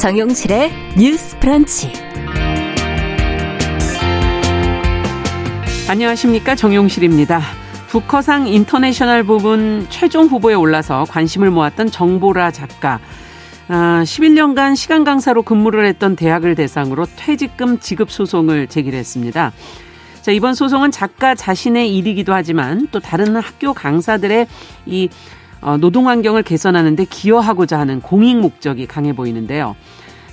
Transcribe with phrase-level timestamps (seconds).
[0.00, 1.92] 정용실의 뉴스 브런치.
[5.90, 6.54] 안녕하십니까.
[6.54, 7.42] 정용실입니다.
[7.88, 12.98] 부커상 인터내셔널 부분 최종 후보에 올라서 관심을 모았던 정보라 작가.
[13.68, 19.52] 아, 11년간 시간 강사로 근무를 했던 대학을 대상으로 퇴직금 지급 소송을 제기했습니다.
[20.22, 24.46] 자, 이번 소송은 작가 자신의 일이기도 하지만 또 다른 학교 강사들의
[24.86, 25.39] 이 어,
[25.80, 29.76] 노동 환경을 개선하는 데 기여하고자 하는 공익 목적이 강해 보이는데요.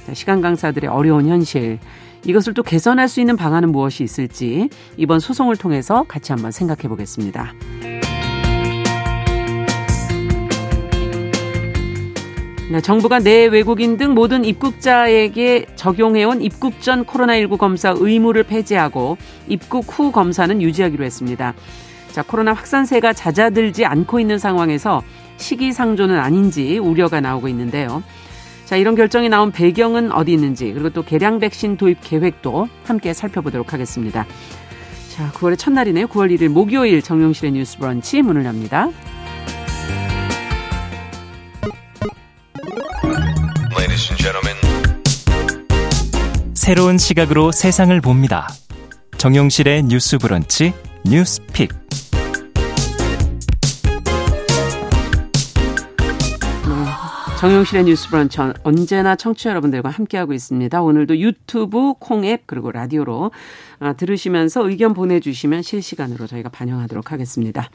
[0.06, 1.80] 자, 시간 강사들의 어려운 현실.
[2.26, 7.54] 이것을 또 개선할 수 있는 방안은 무엇이 있을지 이번 소송을 통해서 같이 한번 생각해 보겠습니다.
[12.70, 19.86] 네, 정부가 내 외국인 등 모든 입국자에게 적용해온 입국 전 코로나19 검사 의무를 폐지하고 입국
[19.88, 21.54] 후 검사는 유지하기로 했습니다.
[22.18, 25.04] 자, 코로나 확산세가 잦아들지 않고 있는 상황에서
[25.38, 28.02] 시기상조는 아닌지 우려가 나오고 있는데요.
[28.66, 33.72] 자, 이런 결정이 나온 배경은 어디 있는지, 그리고 또 개량 백신 도입 계획도 함께 살펴보도록
[33.72, 34.26] 하겠습니다.
[35.16, 36.08] 자, 9월의 첫날이네요.
[36.08, 38.90] 9월 1일 목요일 정용실의 뉴스 브런치 문을 엽니다.
[46.56, 48.48] 새로운 시각으로 세상을 봅니다.
[49.20, 50.74] 정용실의 뉴스 브런치
[51.06, 51.70] 뉴스 pick.
[57.38, 60.82] 정용실의 뉴스 브런치 언제나 청취자 여러분들과 함께하고 있습니다.
[60.82, 63.30] 오늘도 유튜브, 콩앱 그리고 라디오로
[63.80, 67.70] 아, 들으시면서 의견 보내주시면 실시간으로 저희가 반영하도록 하겠습니다.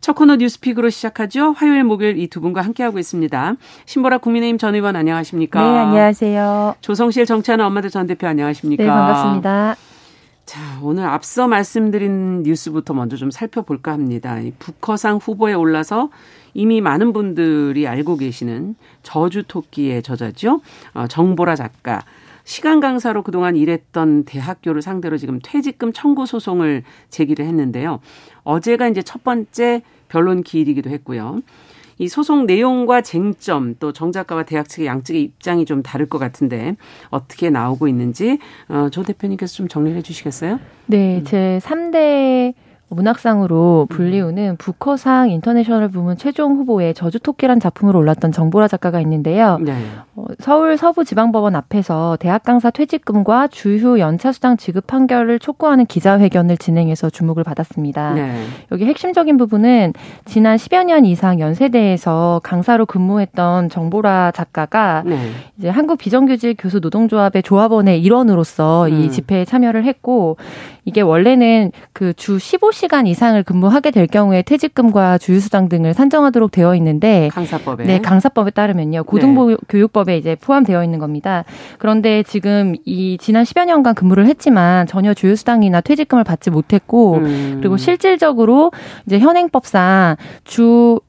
[0.00, 1.50] 첫 코너 뉴스 pick으로 시작하죠.
[1.56, 3.56] 화요일, 목요일 이 두 분과 함께하고 있습니다.
[3.84, 5.60] 신보라 국민의힘 전 의원 안녕하십니까?
[5.60, 6.76] 네, 안녕하세요.
[6.80, 8.84] 조성실 정치하는 엄마들 전 대표 안녕하십니까?
[8.84, 9.76] 네, 반갑습니다.
[10.46, 14.38] 자, 오늘 앞서 말씀드린 뉴스부터 먼저 좀 살펴볼까 합니다.
[14.60, 16.10] 북허상 후보에 올라서
[16.54, 20.60] 이미 많은 분들이 알고 계시는 저주 토끼의 저자죠.
[20.94, 22.02] 어, 정보라 작가.
[22.44, 28.00] 시간 강사로 그동안 일했던 대학교를 상대로 지금 퇴직금 청구 소송을 제기를 했는데요.
[28.42, 31.42] 어제가 이제 첫 번째 변론 기일이기도 했고요.
[31.98, 36.76] 이 소송 내용과 쟁점 또 정 작가와 대학 측의 양측의 입장이 좀 다를 것 같은데
[37.10, 38.38] 어떻게 나오고 있는지
[38.68, 40.58] 어, 조 대표님께서 좀 정리해 주시겠어요?
[40.86, 42.54] 네, 제 3대
[42.90, 49.58] 문학상으로 불리우는 부커상 인터내셔널 부문 최종 후보에 저주 토끼란 작품으로 올랐던 정보라 작가가 있는데요.
[49.60, 49.74] 네.
[50.16, 57.44] 어, 서울 서부지방법원 앞에서 대학 강사 퇴직금과 주휴 연차수당 지급 판결을 촉구하는 기자회견을 진행해서 주목을
[57.44, 58.14] 받았습니다.
[58.14, 58.42] 네.
[58.72, 59.92] 여기 핵심적인 부분은
[60.24, 65.18] 지난 10여 년 이상 연세대에서 강사로 근무했던 정보라 작가가 네.
[65.58, 69.00] 이제 한국 비정규직 교수 노동조합의 조합원의 일원으로서 음.
[69.00, 70.36] 이 집회에 참여를 했고
[70.88, 77.28] 이게 원래는 그 주 15시간 이상을 근무하게 될 경우에 퇴직금과 주휴수당 등을 산정하도록 되어 있는데
[77.32, 79.04] 강사법에 네, 강사법에 따르면요.
[79.04, 80.18] 고등교육법에 네.
[80.18, 81.44] 이제 포함되어 있는 겁니다.
[81.78, 87.56] 그런데 지금 이 지난 10여 년간 근무를 했지만 전혀 주휴수당이나 퇴직금을 받지 못했고 음.
[87.60, 88.72] 그리고 실질적으로
[89.06, 91.00] 이제 현행법상 주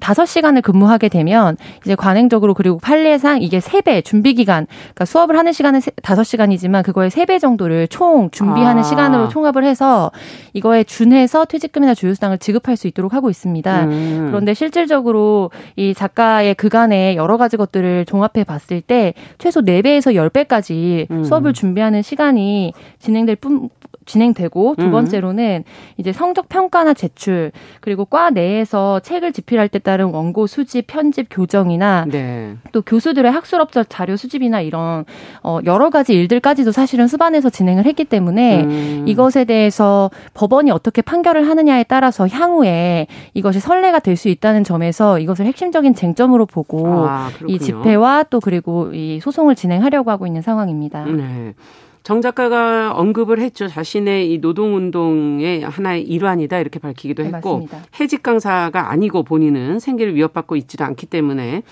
[0.00, 5.38] 다섯 시간을 근무하게 되면 이제 관행적으로 그리고 판례상 이게 세 배 준비 기간 그러니까 수업을
[5.38, 8.82] 하는 시간은 다섯 시간이지만 그거의 세 배 정도를 총 준비하는 아.
[8.82, 10.10] 시간으로 총합을 해서
[10.52, 13.84] 이거에 준해서 퇴직금이나 주휴수당을 지급할 수 있도록 하고 있습니다.
[13.84, 14.26] 음.
[14.30, 21.24] 그런데 실질적으로 이 작가의 그간의 여러 가지 것들을 종합해 봤을 때 최소 네배에서열배까지 음.
[21.24, 23.68] 수업을 준비하는 시간이 진행될 뿐
[24.10, 24.90] 진행되고 두 음.
[24.92, 25.64] 번째로는
[25.96, 27.50] 이제 성적 평가나 제출
[27.80, 32.54] 그리고 과 내에서 책을 집필할 때 따른 원고 수집, 편집, 교정이나 네.
[32.70, 35.04] 또 교수들의 학술업적 자료 수집이나 이런
[35.42, 39.04] 어 여러 가지 일들까지도 사실은 수반에서 진행을 했기 때문에 음.
[39.08, 45.46] 이것에 대해서 법원이 어떻게 판결을 하느냐에 따라서 향후에 이것이 선례가 될 수 있다는 점에서 이것을
[45.46, 51.04] 핵심적인 쟁점으로 보고 아, 이 집회와 또 그리고 이 소송을 진행하려고 하고 있는 상황입니다.
[51.06, 51.54] 네.
[52.02, 53.68] 정 작가가 언급을 했죠.
[53.68, 60.14] 자신의 이 노동운동의 하나의 일환이다 이렇게 밝히기도 네, 했고 네, 해직 강사가 아니고 본인은 생계를
[60.14, 61.62] 위협받고 있지도 않기 때문에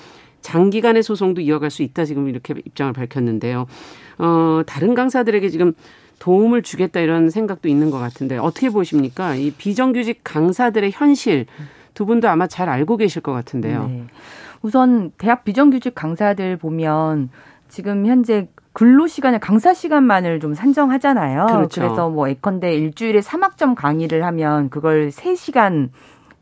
[0.42, 3.66] 장기간의 소송도 이어갈 수 있다 지금 이렇게 입장을 밝혔는데요.
[4.18, 5.72] 어, 다른 강사들에게 지금
[6.18, 9.34] 도움을 주겠다 이런 생각도 있는 것 같은데 어떻게 보십니까?
[9.34, 11.46] 이 비정규직 강사들의 현실
[11.94, 13.86] 두 분도 아마 잘 알고 계실 것 같은데요.
[13.88, 14.04] 네.
[14.62, 17.30] 우선 대학 비정규직 강사들 보면
[17.68, 18.48] 지금 현재
[18.78, 21.46] 근로 시간을 강사 시간만을 좀 산정하잖아요.
[21.46, 21.80] 그렇죠.
[21.80, 25.88] 그래서 뭐 예컨대 일주일에 3학점 강의를 하면 그걸 3시간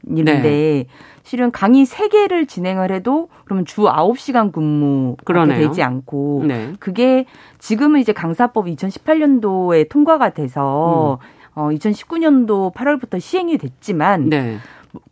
[0.06, 0.86] 인데 네.
[1.22, 6.74] 실은 강의 3개를 진행을 해도 그러면 주 9시간 근무가 되지 않고 네.
[6.78, 7.24] 그게
[7.58, 11.58] 지금은 이제 강사법 2018년도에 통과가 돼서 음.
[11.58, 14.58] 어 2019년도 8월부터 시행이 됐지만 네.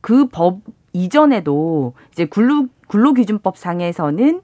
[0.03, 0.59] 그법
[0.93, 4.43] 이전에도 이제 근로 근로기준법 상에서는 어,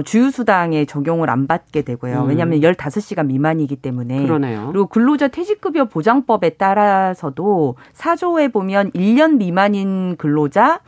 [0.00, 2.22] 주휴수당에 적용을 안 받게 되고요.
[2.22, 2.28] 음.
[2.28, 4.22] 왜냐하면 15시간 미만이기 때문에.
[4.22, 4.68] 그러네요.
[4.68, 10.80] 그리고 근로자 퇴직급여 보장법에 따라서도 4조에 보면 1년 미만인 근로자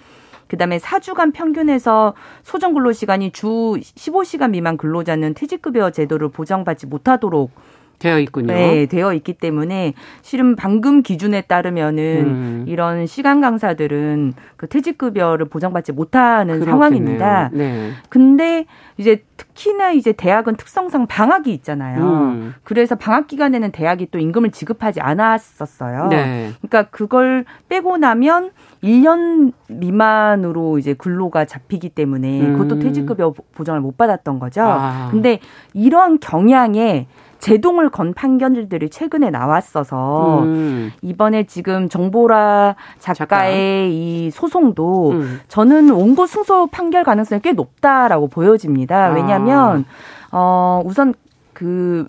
[0.48, 7.50] 그다음에 4주간 평균에서 소정 근로 시간이 주 15시간 미만 근로자는 퇴직급여 제도를 보장받지 못하도록
[7.98, 8.52] 되어 있군요.
[8.52, 12.64] 네, 되어 있기 때문에 실은 방금 기준에 따르면은 음.
[12.66, 16.70] 이런 시간 강사들은 그 퇴직 급여를 보장받지 못하는 그렇겠네요.
[16.70, 17.50] 상황입니다.
[17.52, 17.90] 네.
[18.08, 22.02] 근데 이제 특히나 이제 대학은 특성상 방학이 있잖아요.
[22.02, 22.54] 음.
[22.62, 26.08] 그래서 방학 기간에는 대학이 또 임금을 지급하지 않았었어요.
[26.08, 26.52] 네.
[26.60, 28.50] 그러니까 그걸 빼고 나면
[28.82, 32.80] 1년 미만으로 이제 근로가 잡히기 때문에 그것도 음.
[32.80, 34.62] 퇴직급여 보장을 못 받았던 거죠.
[34.62, 35.08] 아.
[35.10, 35.40] 근데
[35.72, 37.06] 이런 경향에
[37.38, 40.92] 제동을 건 판결들이 최근에 나왔어서 음.
[41.02, 43.48] 이번에 지금 정보라 작가의 작가.
[43.48, 45.40] 이 소송도 음.
[45.48, 49.10] 저는 원고 승소 판결 가능성이 꽤 높다라고 보여집니다.
[49.10, 49.84] 왜냐하면
[50.30, 50.36] 아.
[50.36, 51.14] 어 우선
[51.52, 52.06] 그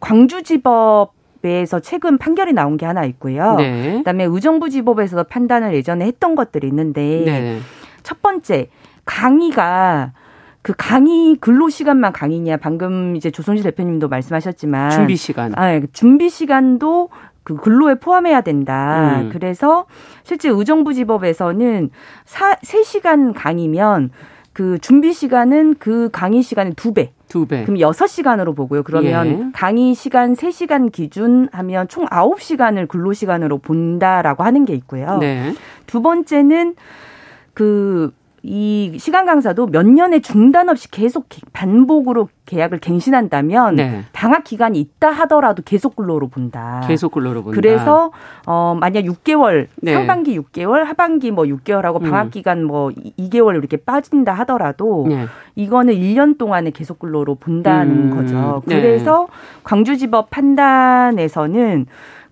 [0.00, 3.54] 광주지법 에서 최근 판결이 나온 게 하나 있고요.
[3.54, 3.98] 네.
[3.98, 7.58] 그다음에 의정부지법에서도 판단을 예전에 했던 것들이 있는데 네.
[8.02, 8.68] 첫 번째
[9.04, 10.12] 강의가
[10.62, 15.52] 그 강의 근로 시간만 강의냐 방금 이제 조성실 대표님도 말씀하셨지만 준비 시간.
[15.56, 17.10] 아, 준비 시간도
[17.42, 19.20] 그 근로에 포함해야 된다.
[19.22, 19.30] 음.
[19.32, 19.86] 그래서
[20.22, 21.90] 실제 의정부지법에서는
[22.26, 24.10] 사, 3시간 강의면
[24.52, 27.12] 그 준비 시간은 그 강의 시간의 두 배.
[27.28, 27.64] 두 배.
[27.64, 28.82] 그럼 6시간으로 보고요.
[28.82, 29.50] 그러면 예.
[29.54, 35.18] 강의 시간 3시간 기준 하면 총 9시간을 근로 시간으로 본다라고 하는 게 있고요.
[35.18, 35.54] 네.
[35.86, 36.74] 두 번째는
[37.54, 38.12] 그
[38.50, 44.04] 이 시간 강사도 몇 년의 중단 없이 계속 반복으로 계약을 갱신한다면 네.
[44.14, 46.82] 방학 기간이 있다 하더라도 계속 근로로 본다.
[46.88, 47.54] 계속 근로로 본다.
[47.54, 48.10] 그래서
[48.46, 49.92] 어 만약 6개월 네.
[49.92, 52.30] 상반기 6개월, 하반기 뭐 6개월하고 방학 음.
[52.30, 55.26] 기간 뭐 2개월 이렇게 빠진다 하더라도 네.
[55.54, 58.16] 이거는 1년 동안에 계속 근로로 본다는 음.
[58.16, 58.62] 거죠.
[58.64, 58.80] 네.
[58.80, 59.28] 그래서
[59.64, 61.84] 광주지법 판단에서는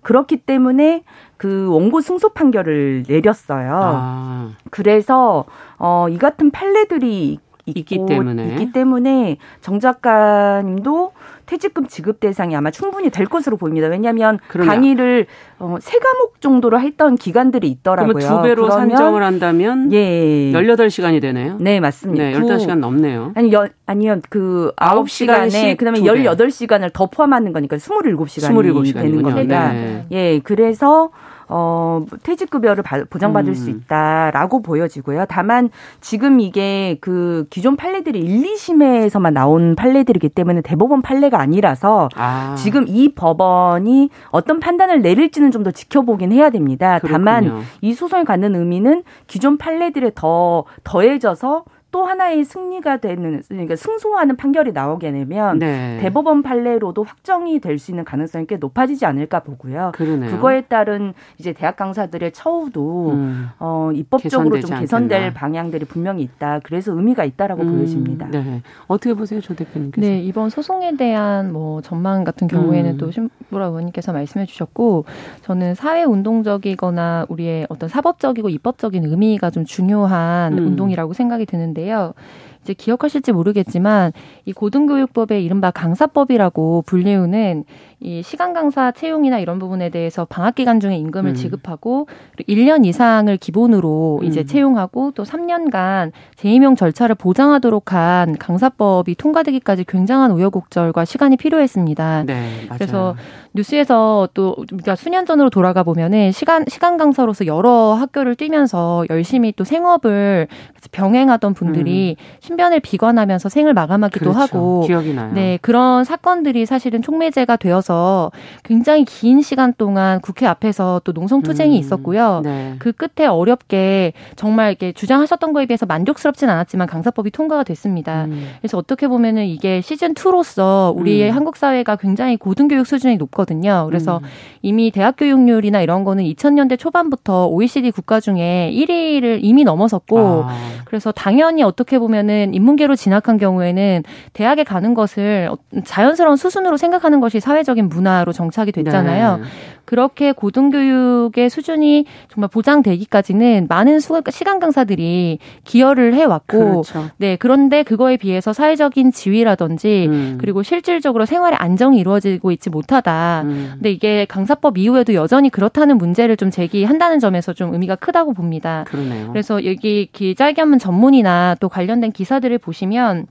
[0.07, 1.03] 그렇기 때문에
[1.35, 3.73] 그 원고 승소 판결을 내렸어요.
[3.73, 4.51] 아.
[4.71, 5.43] 그래서
[5.77, 11.11] 어, 이 같은 판례들이 있기 때문에 있기 때문에 정 작가님도
[11.47, 13.87] 퇴직금 지급 대상이 아마 충분히 될 것으로 보입니다.
[13.87, 14.75] 왜냐하면 그러면.
[14.75, 15.25] 강의를
[15.59, 18.13] 어, 세 과목 정도로 했던 기간들이 있더라고요.
[18.13, 20.51] 그러면 두 배로 산정을 한다면 예.
[20.51, 21.57] 18시간이 되네요.
[21.59, 22.23] 네, 맞습니다.
[22.23, 23.31] 네, 15시간 넘네요.
[23.35, 24.19] 아니, 여, 아니요.
[24.29, 28.93] 그 9시간에 그다음에 18시간을 더 포함하는 거니까 27시간이 27시간이군요.
[28.93, 29.71] 되는 겁니다.
[29.71, 30.05] 네.
[30.11, 31.09] 예, 그래서
[31.49, 33.53] 어, 퇴직급여를 보장받을 음.
[33.53, 35.25] 수 있다라고 보여지고요.
[35.29, 35.69] 다만
[36.01, 42.55] 지금 이게 그 기존 판례들이 1, 2심에서만 나온 판례들이기 때문에 대법원 판례가 아니라서 아.
[42.57, 46.99] 지금 이 법원이 어떤 판단을 내릴지는 좀 더 지켜보긴 해야 됩니다.
[46.99, 47.11] 그렇군요.
[47.13, 51.65] 다만 이 소송을 갖는 의미는 기존 판례들에 더 더해져서
[51.97, 55.97] 또 하나의 승리가 되는 그러니까 승소하는 판결이 나오게 되면 네.
[55.99, 59.91] 대법원 판례로도 확정이 될 수 있는 가능성이 꽤 높아지지 않을까 보고요.
[59.95, 60.29] 그러네요.
[60.31, 63.49] 그거에 따른 이제 대학 강사들의 처우도 음.
[63.59, 65.39] 어, 입법적으로 좀 개선될 않겠나.
[65.39, 66.59] 방향들이 분명히 있다.
[66.63, 67.77] 그래서 의미가 있다라고 음.
[67.77, 68.27] 보여집니다.
[68.29, 68.61] 네.
[68.87, 70.07] 어떻게 보세요, 조 대표님께서?
[70.07, 72.97] 네, 이번 소송에 대한 뭐 전망 같은 경우에는 음.
[72.97, 75.05] 또 신보라 의원님께서 말씀해 주셨고
[75.43, 80.67] 저는 사회 운동적이거나 우리의 어떤 사법적이고 입법적인 의미가 좀 중요한 음.
[80.67, 82.13] 운동이라고 생각이 드는데 있는데요.
[82.61, 84.11] 이제 기억하실지 모르겠지만
[84.45, 87.63] 이 고등교육법의 이른바 강사법이라고 불리우는
[87.99, 91.35] 이 시간 강사 채용이나 이런 부분에 대해서 방학 기간 중에 임금을 음.
[91.35, 92.07] 지급하고
[92.47, 94.25] 1년 이상을 기본으로 음.
[94.27, 102.23] 이제 채용하고 또 3년간 재임용 절차를 보장하도록 한 강사법이 통과되기까지 굉장한 우여곡절과 시간이 필요했습니다.
[102.27, 102.77] 네, 맞아요.
[102.77, 103.15] 그래서
[103.55, 109.63] 뉴스에서 또 그러니까 수년 전으로 돌아가 보면은 시간 시간 강사로서 여러 학교를 뛰면서 열심히 또
[109.63, 110.47] 생업을
[110.91, 112.37] 병행하던 분들이 음.
[112.41, 114.39] 신변을 비관하면서 생을 마감하기도 그렇죠.
[114.39, 115.31] 하고 기억이 나요.
[115.33, 118.31] 네, 그런 사건들이 사실은 촉매제가 되어서 있어서
[118.63, 122.41] 굉장히 긴 시간 동안 국회 앞에서 또 농성 투쟁이 음, 있었고요.
[122.43, 122.75] 네.
[122.79, 128.25] 그 끝에 어렵게 정말 이렇게 주장하셨던 거에 비해서 만족스럽진 않았지만 강사법이 통과가 됐습니다.
[128.25, 128.49] 음.
[128.59, 131.35] 그래서 어떻게 보면은 이게 시즌 2로서 우리의 음.
[131.35, 133.85] 한국 사회가 굉장히 고등교육 수준이 높거든요.
[133.87, 134.27] 그래서 음.
[134.61, 140.57] 이미 대학 교육률이나 이런 거는 2000년대 초반부터 OECD 국가 중에 1위를 이미 넘어섰고 아.
[140.85, 144.03] 그래서 당연히 어떻게 보면은 인문계로 진학한 경우에는
[144.33, 145.49] 대학에 가는 것을
[145.85, 149.37] 자연스러운 수순으로 생각하는 것이 사회적 사회적인 문화로 정착이 됐잖아요.
[149.37, 149.43] 네.
[149.85, 157.09] 그렇게 고등교육의 수준이 정말 보장되기까지는 많은 수, 시간 강사들이 기여를 해왔고, 그렇죠.
[157.17, 160.37] 네 그런데 그거에 비해서 사회적인 지위라든지 음.
[160.41, 163.43] 그리고 실질적으로 생활의 안정이 이루어지고 있지 못하다.
[163.45, 163.69] 음.
[163.75, 168.83] 근데 이게 강사법 이후에도 여전히 그렇다는 문제를 좀 제기한다는 점에서 좀 의미가 크다고 봅니다.
[168.87, 169.29] 그러네요.
[169.29, 173.27] 그래서 여기 기자회견문 전문이나 또 관련된 기사들을 보시면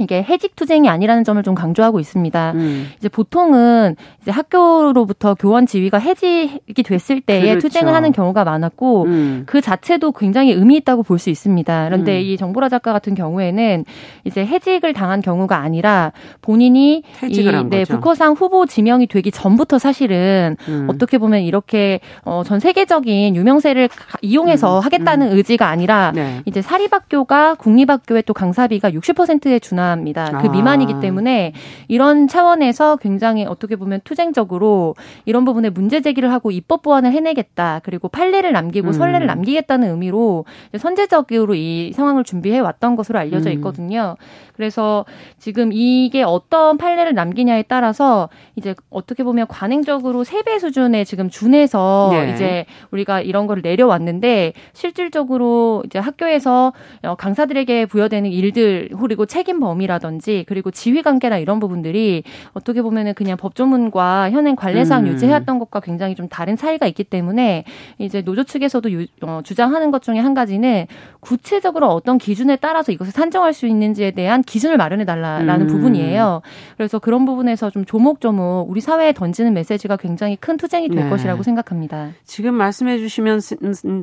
[0.00, 2.52] 이게 해직 투쟁이 아니라는 점을 좀 강조하고 있습니다.
[2.54, 2.88] 음.
[2.96, 7.68] 이제 보통은 이제 학교로부터 교원 지위가 해직이 됐을 때에 그렇죠.
[7.68, 9.42] 투쟁을 하는 경우가 많았고 음.
[9.46, 11.84] 그 자체도 굉장히 의미 있다고 볼 수 있습니다.
[11.86, 12.22] 그런데 음.
[12.22, 13.84] 이 정보라 작가 같은 경우에는
[14.24, 20.86] 이제 해직을 당한 경우가 아니라 본인이 이 네, 북커상 후보 지명이 되기 전부터 사실은 음.
[20.88, 23.88] 어떻게 보면 이렇게 어, 전 세계적인 유명세를
[24.22, 24.84] 이용해서 음.
[24.84, 25.36] 하겠다는 음.
[25.36, 26.40] 의지가 아니라 네.
[26.44, 30.38] 이제 사립학교가 국립학교의 또 강사비가 60%에 준하 미만합니다.
[30.40, 30.50] 그 아.
[30.50, 31.52] 미만이기 때문에
[31.88, 37.80] 이런 차원에서 굉장히 어떻게 보면 투쟁적으로 이런 부분에 문제 제기를 하고 입법 보완을 해내겠다.
[37.84, 38.92] 그리고 판례를 남기고 음.
[38.92, 40.44] 선례를 남기겠다는 의미로
[40.76, 43.54] 선제적으로 이 상황을 준비해 왔던 것으로 알려져 음.
[43.54, 44.16] 있거든요.
[44.56, 45.04] 그래서
[45.38, 52.08] 지금 이게 어떤 판례를 남기냐에 따라서 이제 어떻게 보면 관행적으로 세 배 수준에 지금 준해서
[52.12, 52.32] 네.
[52.32, 59.77] 이제 우리가 이런 거를 내려왔는데 실질적으로 이제 학교에서 어, 강사들에게 부여되는 일들 그리고 책임 범위
[59.86, 65.08] 라든지 그리고 지휘 관계나 이런 부분들이 어떻게 보면은 그냥 법조문과 현행 관례상 음.
[65.08, 67.64] 유지해왔던 것과 굉장히 좀 다른 차이가 있기 때문에
[67.98, 70.86] 이제 노조 측에서도 유, 어, 주장하는 것 중에 한 가지는
[71.20, 75.66] 구체적으로 어떤 기준에 따라서 이것을 산정할 수 있는지에 대한 기준을 마련해 달라라는 음.
[75.66, 76.42] 부분이에요.
[76.76, 81.10] 그래서 그런 부분에서 좀 조목조목 우리 사회에 던지는 메시지가 굉장히 큰 투쟁이 될 네.
[81.10, 82.10] 것이라고 생각합니다.
[82.24, 83.40] 지금 말씀해 주시면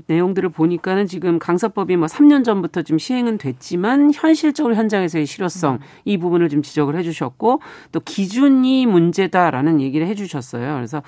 [0.08, 5.80] 내용들을 보니까는 지금 강사법이 뭐 3년 전부터 좀 시행은 됐지만 현실적으로 현장에서의 실효성 음.
[6.06, 10.76] 이 부분을 좀 지적을 해 주셨고 또 기준이 문제다라는 얘기를 해 주셨어요.
[10.76, 11.02] 그래서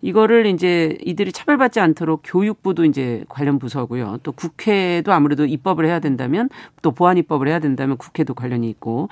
[0.00, 4.18] 이거를 이제 이들이 차별받지 않도록 교육부도 이제 관련 부서고요.
[4.22, 6.48] 또 국회도 아무래도 입법을 해야 된다면
[6.82, 9.08] 또 보안 입법을 해야 된다면 국회도 관련이 있고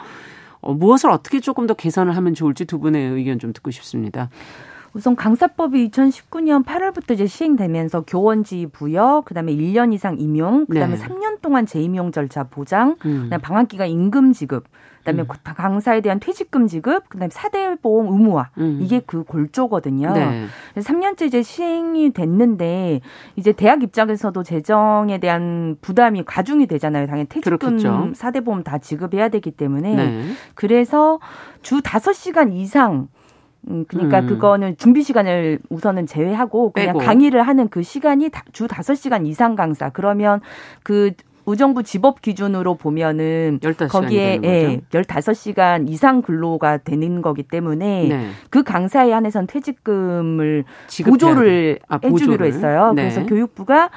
[0.60, 4.30] 어, 무엇을 어떻게 조금 더 개선을 하면 좋을지 두 분의 의견 좀 듣고 싶습니다.
[4.96, 11.04] 우선 강사법이 2019년 8월부터 이제 시행되면서 교원지 부여, 그다음에 1년 이상 임용, 그다음에 네.
[11.04, 13.24] 3년 동안 재임용 절차 보장, 음.
[13.24, 14.64] 그다음에 방학 기간 임금 지급,
[15.00, 15.28] 그다음에 음.
[15.42, 18.78] 강사에 대한 퇴직금 지급, 그다음에 사대 보험 의무화 음.
[18.80, 20.14] 이게 그 골조거든요.
[20.14, 20.46] 네.
[20.72, 23.02] 그래서 3년째 이제 시행이 됐는데
[23.36, 27.06] 이제 대학 입장에서도 재정에 대한 부담이 가중이 되잖아요.
[27.06, 30.30] 당연히 퇴직금, 사대 보험 다 지급해야 되기 때문에 네.
[30.54, 31.20] 그래서
[31.60, 33.08] 주 5시간 이상
[33.68, 34.26] 음, 그러니까 음.
[34.26, 36.98] 그거는 준비 시간을 우선은 제외하고 그냥 빼고.
[37.00, 39.90] 강의를 하는 그 시간이 주 다섯 시간 이상 강사.
[39.90, 40.40] 그러면
[40.82, 41.12] 그
[41.46, 48.30] 의정부 집업 기준으로 보면은 거기에 예, 15시간 이상 근로가 되는 거기 때문에 네.
[48.50, 50.64] 그 강사에 한해선 퇴직금을
[51.04, 52.92] 보조를 아, 해주기로 했어요.
[52.94, 53.02] 네.
[53.02, 53.90] 그래서 교육부가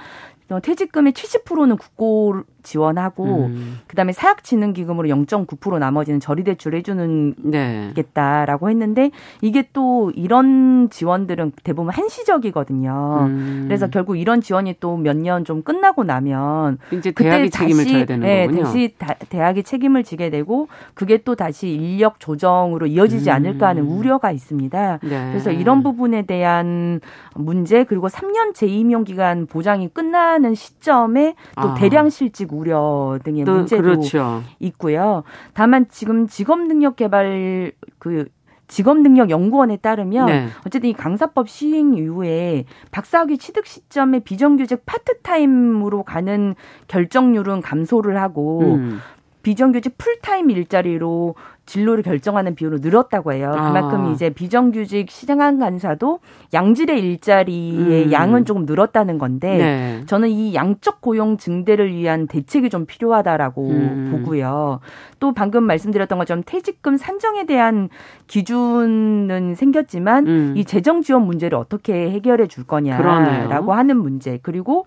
[0.52, 3.80] 어, 퇴직금의 70%는 국고 지원하고 음.
[3.88, 7.92] 그다음에 사학진흥기금으로 0.9% 나머지는 저리대출 해주는 네.
[7.96, 9.10] 겠다라고 했는데
[9.42, 13.26] 이게 또 이런 지원들은 대부분 한시적이거든요.
[13.28, 13.64] 음.
[13.68, 18.26] 그래서 결국 이런 지원이 또 몇 년 좀 끝나고 나면 이제 대학이 책임을 져야 되는
[18.28, 18.64] 네, 거군요.
[18.64, 23.36] 다시 다, 대학이 책임을 지게 되고 그게 또 다시 인력 조정으로 이어지지 음.
[23.36, 25.00] 않을까 하는 우려가 있습니다.
[25.02, 25.28] 네.
[25.32, 27.00] 그래서 이런 부분에 대한
[27.36, 31.74] 문제 그리고 3년 재임용 기간 보장이 끝나는 시점에 또 아.
[31.76, 34.44] 대량 실직 우려 등의 문제도 그렇죠.
[34.60, 35.24] 있고요.
[35.54, 38.26] 다만 지금 직업 능력 개발 그
[38.70, 40.48] 직업능력연구원에 따르면 네.
[40.66, 46.56] 어쨌든 이 강사법 시행 이후에 박사학위 취득 시점에 비정규직 파트타임으로 가는
[46.88, 49.00] 결정률은 감소를 하고 음.
[49.42, 51.36] 비정규직 풀타임 일자리로
[51.70, 53.52] 진로를 결정하는 비율로 늘었다고 해요.
[53.54, 54.12] 그만큼 아.
[54.12, 56.20] 이제 비정규직 시장 안에서도
[56.52, 58.12] 양질의 일자리의 음.
[58.12, 60.04] 양은 조금 늘었다는 건데 네.
[60.08, 64.10] 저는 이 양적 고용 증대를 위한 대책이 좀 필요하다라고 음.
[64.12, 64.80] 보고요.
[65.20, 67.90] 또 방금 말씀드렸던 것처럼 퇴직금 산정에 대한
[68.26, 70.54] 기준은 생겼지만 음.
[70.58, 73.72] 이 재정 지원 문제를 어떻게 해결해 줄 거냐라고 그러네요.
[73.72, 74.86] 하는 문제 그리고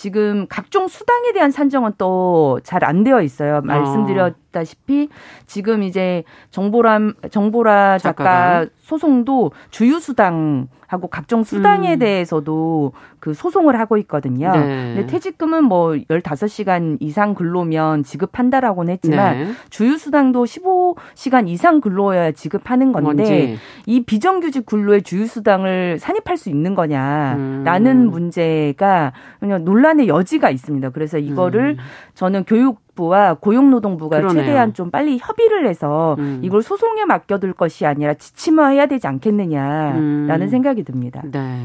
[0.00, 3.60] 지금 각종 수당에 대한 산정은 또 잘 안 되어 있어요.
[3.60, 5.10] 말씀드렸다시피
[5.46, 8.66] 지금 이제 정보람 정보라 작가.
[8.78, 11.98] 소송도 주유 수당 하고 각종 수당에 음.
[12.00, 14.50] 대해서도 그 소송을 하고 있거든요.
[14.50, 14.94] 네.
[14.94, 19.52] 근데 퇴직금은 뭐 15시간 이상 근로면 지급한다라고는 했지만 네.
[19.70, 23.58] 주유 수당도 15시간 이상 근로여야 지급하는 건데 뭔지.
[23.86, 28.10] 이 비정규직 근로의 주유 수당을 산입할 수 있는 거냐라는 음.
[28.10, 30.90] 문제가 그냥 논란의 여지가 있습니다.
[30.90, 31.84] 그래서 이거를 음.
[32.14, 34.44] 저는 교육 부와 고용노동부가 그러네요.
[34.44, 36.40] 최대한 좀 빨리 협의를 해서 음.
[36.42, 40.48] 이걸 소송에 맡겨둘 것이 아니라 지침화해야 되지 않겠느냐라는 음.
[40.48, 41.22] 생각이 듭니다.
[41.30, 41.56] 네.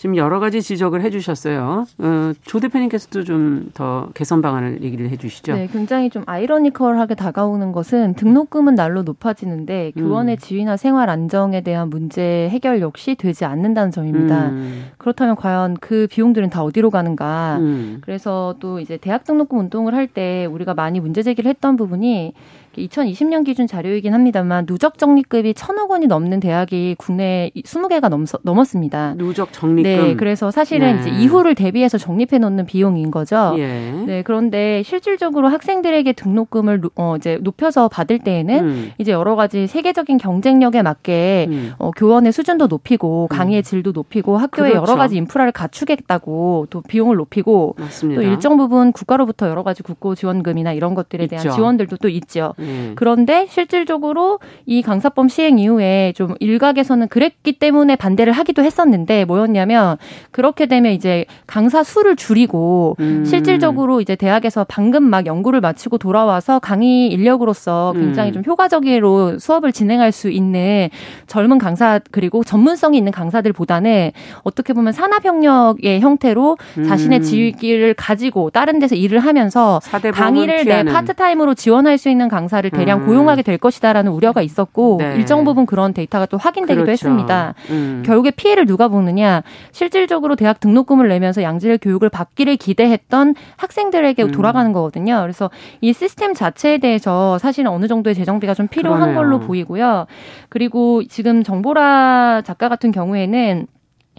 [0.00, 1.84] 지금 여러 가지 지적을 해주셨어요.
[1.98, 5.54] 어, 조 대표님께서도 좀 더 개선 방안을 얘기를 해주시죠.
[5.54, 10.02] 네, 굉장히 좀 아이러니컬하게 다가오는 것은 등록금은 날로 높아지는데 음.
[10.02, 14.48] 교원의 지위나 생활 안정에 대한 문제 해결 역시 되지 않는다는 점입니다.
[14.48, 14.86] 음.
[14.96, 17.58] 그렇다면 과연 그 비용들은 다 어디로 가는가?
[17.60, 17.98] 음.
[18.00, 22.32] 그래서 또 이제 대학 등록금 운동을 할 때 우리가 많이 문제 제기를 했던 부분이
[22.76, 29.14] 2020년 기준 자료이긴 합니다만 누적 적립금이 천억 원이 넘는 대학이 국내 20개가 넘, 넘었습니다.
[29.16, 29.82] 누적 적립금.
[29.82, 31.00] 네, 그래서 사실은 네.
[31.00, 33.54] 이제 이후를 대비해서 적립해 놓는 비용인 거죠.
[33.58, 33.92] 예.
[34.06, 38.92] 네, 그런데 실질적으로 학생들에게 등록금을 어, 이제 높여서 받을 때에는 음.
[38.98, 41.72] 이제 여러 가지 세계적인 경쟁력에 맞게 음.
[41.78, 43.36] 어, 교원의 수준도 높이고 음.
[43.36, 44.82] 강의의 질도 높이고 학교에 그렇죠.
[44.82, 48.20] 여러 가지 인프라를 갖추겠다고 또 비용을 높이고 맞습니다.
[48.20, 51.54] 또 일정 부분 국가로부터 여러 가지 국고 지원금이나 이런 것들에 대한 있죠.
[51.54, 52.54] 지원들도 또 있죠.
[52.70, 52.92] 음.
[52.94, 59.96] 그런데 실질적으로 이 강사법 시행 이후에 좀 일각에서는 그랬기 때문에 반대를 하기도 했었는데 뭐였냐면
[60.30, 63.24] 그렇게 되면 이제 강사 수를 줄이고 음.
[63.24, 68.34] 실질적으로 이제 대학에서 방금 막 연구를 마치고 돌아와서 강의 인력으로서 굉장히 음.
[68.34, 70.88] 좀 효과적으로 수업을 진행할 수 있는
[71.26, 74.12] 젊은 강사 그리고 전문성이 있는 강사들보다는
[74.42, 76.84] 어떻게 보면 산업협력의 형태로 음.
[76.84, 79.80] 자신의 지위를 가지고 다른 데서 일을 하면서
[80.12, 83.06] 강의를 내 파트타임으로 지원할 수 있는 강사 를 대량 음.
[83.06, 85.14] 고용하게 될 것이다라는 우려가 있었고 네.
[85.16, 86.90] 일정 부분 그런 데이터가 또 확인되기도 그렇죠.
[87.08, 87.54] 했습니다.
[87.70, 88.02] 음.
[88.04, 89.42] 결국에 피해를 누가 보느냐?
[89.70, 94.30] 실질적으로 대학 등록금을 내면서 양질 교육을 받기를 기대했던 학생들에게 음.
[94.32, 95.20] 돌아가는 거거든요.
[95.22, 95.48] 그래서
[95.80, 99.16] 이 시스템 자체에 대해서 사실은 어느 정도의 재정비가 좀 필요한 그러네요.
[99.16, 100.06] 걸로 보이고요.
[100.48, 103.66] 그리고 지금 정보라 작가 같은 경우에는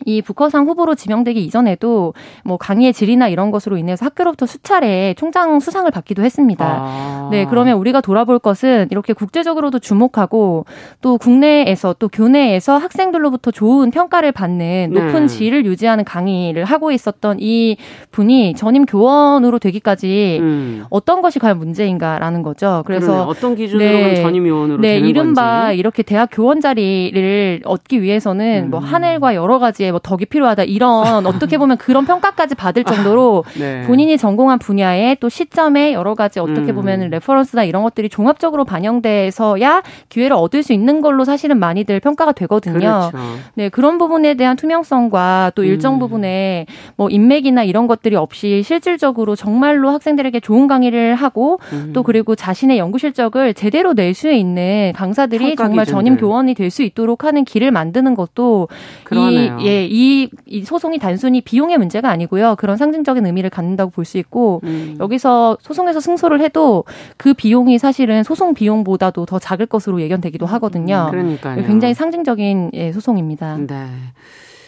[0.05, 5.89] 이 부커상 후보로 지명되기 이전에도 뭐 강의의 질이나 이런 것으로 인해서 학교로부터 수차례 총장 수상을
[5.91, 6.65] 받기도 했습니다.
[6.65, 7.29] 아.
[7.31, 10.65] 네, 그러면 우리가 돌아볼 것은 이렇게 국제적으로도 주목하고
[11.01, 15.27] 또 국내에서 또 교내에서 학생들로부터 좋은 평가를 받는 높은 네.
[15.27, 17.77] 질을 유지하는 강의를 하고 있었던 이
[18.11, 20.85] 분이 전임 교원으로 되기까지 음.
[20.89, 22.83] 어떤 것이 과연 문제인가라는 거죠.
[22.85, 23.29] 그래서 그러네.
[23.29, 25.79] 어떤 기준으로 네, 전임 교원으로 네, 되는 이른바 건지.
[25.79, 28.81] 이렇게 대학 교원 자리를 얻기 위해서는 뭐 음.
[28.81, 33.83] 뭐 한일과 여러 가지의 뭐 덕이 필요하다 이런 어떻게 보면 그런 평가까지 받을 정도로 네.
[33.85, 36.75] 본인이 전공한 분야에 또 시점에 여러 가지 어떻게 음.
[36.75, 42.79] 보면 reference나 이런 것들이 종합적으로 반영돼서야 기회를 얻을 수 있는 걸로 사실은 많이들 평가가 되거든요.
[42.79, 43.17] 그렇죠.
[43.55, 45.99] 네 그런 부분에 대한 투명성과 또 일정 음.
[45.99, 51.91] 부분에 뭐 인맥이나 이런 것들이 없이 실질적으로 정말로 학생들에게 좋은 강의를 하고 음.
[51.93, 56.83] 또 그리고 자신의 연구 실적을 제대로 낼 수 있는 강사들이 정말 전임 교원이 될 수
[56.83, 58.67] 있도록 하는 길을 만드는 것도
[59.03, 59.57] 그러네요.
[59.59, 62.55] 이 예, 이, 이 소송이 단순히 비용의 문제가 아니고요.
[62.57, 64.97] 그런 상징적인 의미를 갖는다고 볼 수 있고 음.
[64.99, 66.83] 여기서 소송에서 승소를 해도
[67.17, 71.05] 그 비용이 사실은 소송 비용보다도 더 작을 것으로 예견되기도 하거든요.
[71.07, 71.65] 음, 그러니까요.
[71.65, 73.57] 굉장히 상징적인 예, 소송입니다.
[73.67, 73.87] 네.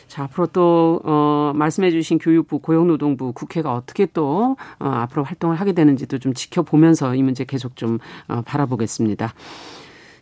[0.08, 5.72] 자, 앞으로 또, 어, 말씀해 주신 교육부, 고용노동부, 국회가 어떻게 또, 어, 앞으로 활동을 하게
[5.74, 9.34] 되는지도 좀 지켜보면서 이 문제 계속 좀, 어, 바라보겠습니다.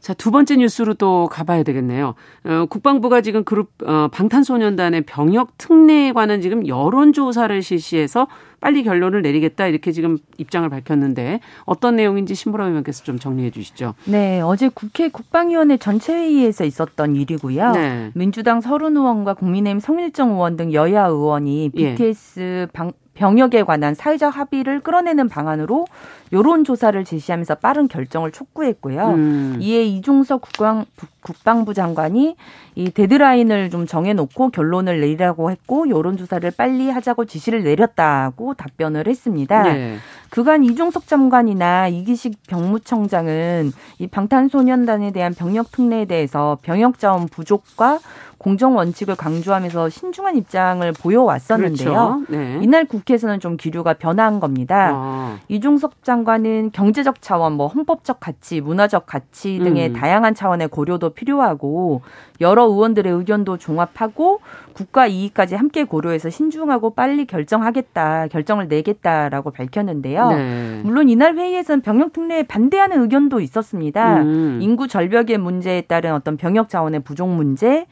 [0.01, 2.15] 자, 두 번째 뉴스로 또 가봐야 되겠네요.
[2.43, 8.27] 어, 국방부가 지금 그룹, 어, 방탄소년단의 병역 특례에 관한 지금 여론조사를 실시해서
[8.59, 13.93] 빨리 결론을 내리겠다 이렇게 지금 입장을 밝혔는데 어떤 내용인지 신보라 의원께서 좀 정리해 주시죠.
[14.05, 17.71] 네, 어제 국회 국방위원회 전체 회의에서 있었던 일이고요.
[17.71, 18.11] 네.
[18.15, 22.67] 민주당 서른 의원과 국민의힘 성일정 의원 등 여야 의원이 BTS 예.
[22.73, 25.85] 방, 병역에 관한 사회적 합의를 끌어내는 방안으로
[26.33, 29.09] 여론 조사를 제시하면서 빠른 결정을 촉구했고요.
[29.09, 29.57] 음.
[29.59, 30.85] 이에 이중석 국방,
[31.21, 32.35] 국방부 장관이
[32.73, 39.63] 이 데드라인을 좀 정해놓고 결론을 내리라고 했고 여론 조사를 빨리 하자고 지시를 내렸다고 답변을 했습니다.
[39.63, 39.97] 네.
[40.31, 47.99] 그간 이중석 장관이나 이기식 병무청장은 이 방탄소년단에 대한 병역 특례에 대해서 병역 자원 부족과
[48.41, 52.23] 공정 원칙을 강조하면서 신중한 입장을 보여왔었는데요.
[52.25, 52.25] 그렇죠.
[52.27, 52.59] 네.
[52.63, 54.89] 이날 국회에서는 좀 기류가 변한 겁니다.
[54.93, 55.37] 아.
[55.47, 59.93] 이중석 장관은 경제적 차원, 뭐 헌법적 가치, 문화적 가치 등의 음.
[59.93, 62.01] 다양한 차원의 고려도 필요하고
[62.39, 64.39] 여러 의원들의 의견도 종합하고
[64.73, 70.29] 국가 이익까지 함께 고려해서 신중하고 빨리 결정하겠다, 결정을 내겠다라고 밝혔는데요.
[70.31, 70.81] 네.
[70.83, 74.23] 물론 이날 회의에서는 병역 특례에 반대하는 의견도 있었습니다.
[74.23, 74.57] 음.
[74.63, 77.85] 인구 절벽의 문제에 따른 어떤 병역 자원의 부족 문제,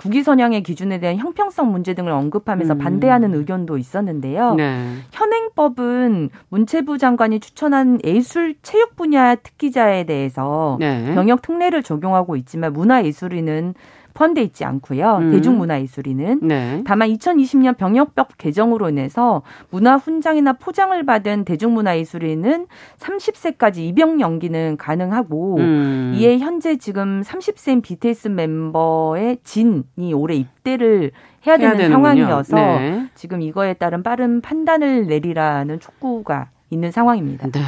[0.00, 2.78] 국위 선양의 기준에 대한 형평성 문제 등을 언급하면서 음.
[2.78, 4.54] 반대하는 의견도 있었는데요.
[4.54, 4.94] 네.
[5.12, 11.14] 현행법은 문체부 장관이 추천한 예술 체육 분야 특기자에 대해서 네.
[11.14, 13.74] 병역 특례를 적용하고 있지만 문화예술인은
[14.14, 15.18] 포함돼 있지 않고요.
[15.18, 15.30] 음.
[15.32, 16.82] 대중문화예술인은 네.
[16.86, 22.66] 다만 2020년 병역법 개정으로 인해서 문화 훈장이나 포장을 받은 대중문화예술인은
[22.98, 26.12] 30세까지 입영 연기는 가능하고 음.
[26.16, 31.12] 이에 현재 지금 30세인 BTS 멤버의 진이 올해 입대를
[31.46, 33.06] 해야 되는 해야 상황이어서 네.
[33.14, 37.48] 지금 이거에 따른 빠른 판단을 내리라는 촉구가 있는 상황입니다.
[37.50, 37.60] 네.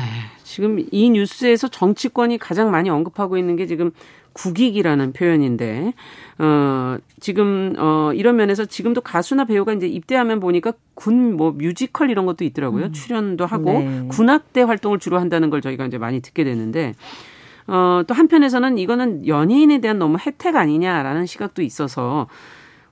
[0.43, 3.91] 지금 이 뉴스에서 정치권이 가장 많이 언급하고 있는 게 지금
[4.33, 5.93] 국익이라는 표현인데
[6.39, 12.27] 어 지금 어 이런 면에서 지금도 가수나 배우가 이제 입대하면 보니까 군 뭐 뮤지컬 이런
[12.27, 12.87] 것도 있더라고요.
[12.87, 12.93] 음.
[12.93, 14.07] 출연도 하고 네.
[14.09, 16.95] 군악대 활동을 주로 한다는 걸 저희가 이제 많이 듣게 되는데
[17.67, 22.27] 어, 또 한편에서는 이거는 연예인에 대한 너무 혜택 아니냐라는 시각도 있어서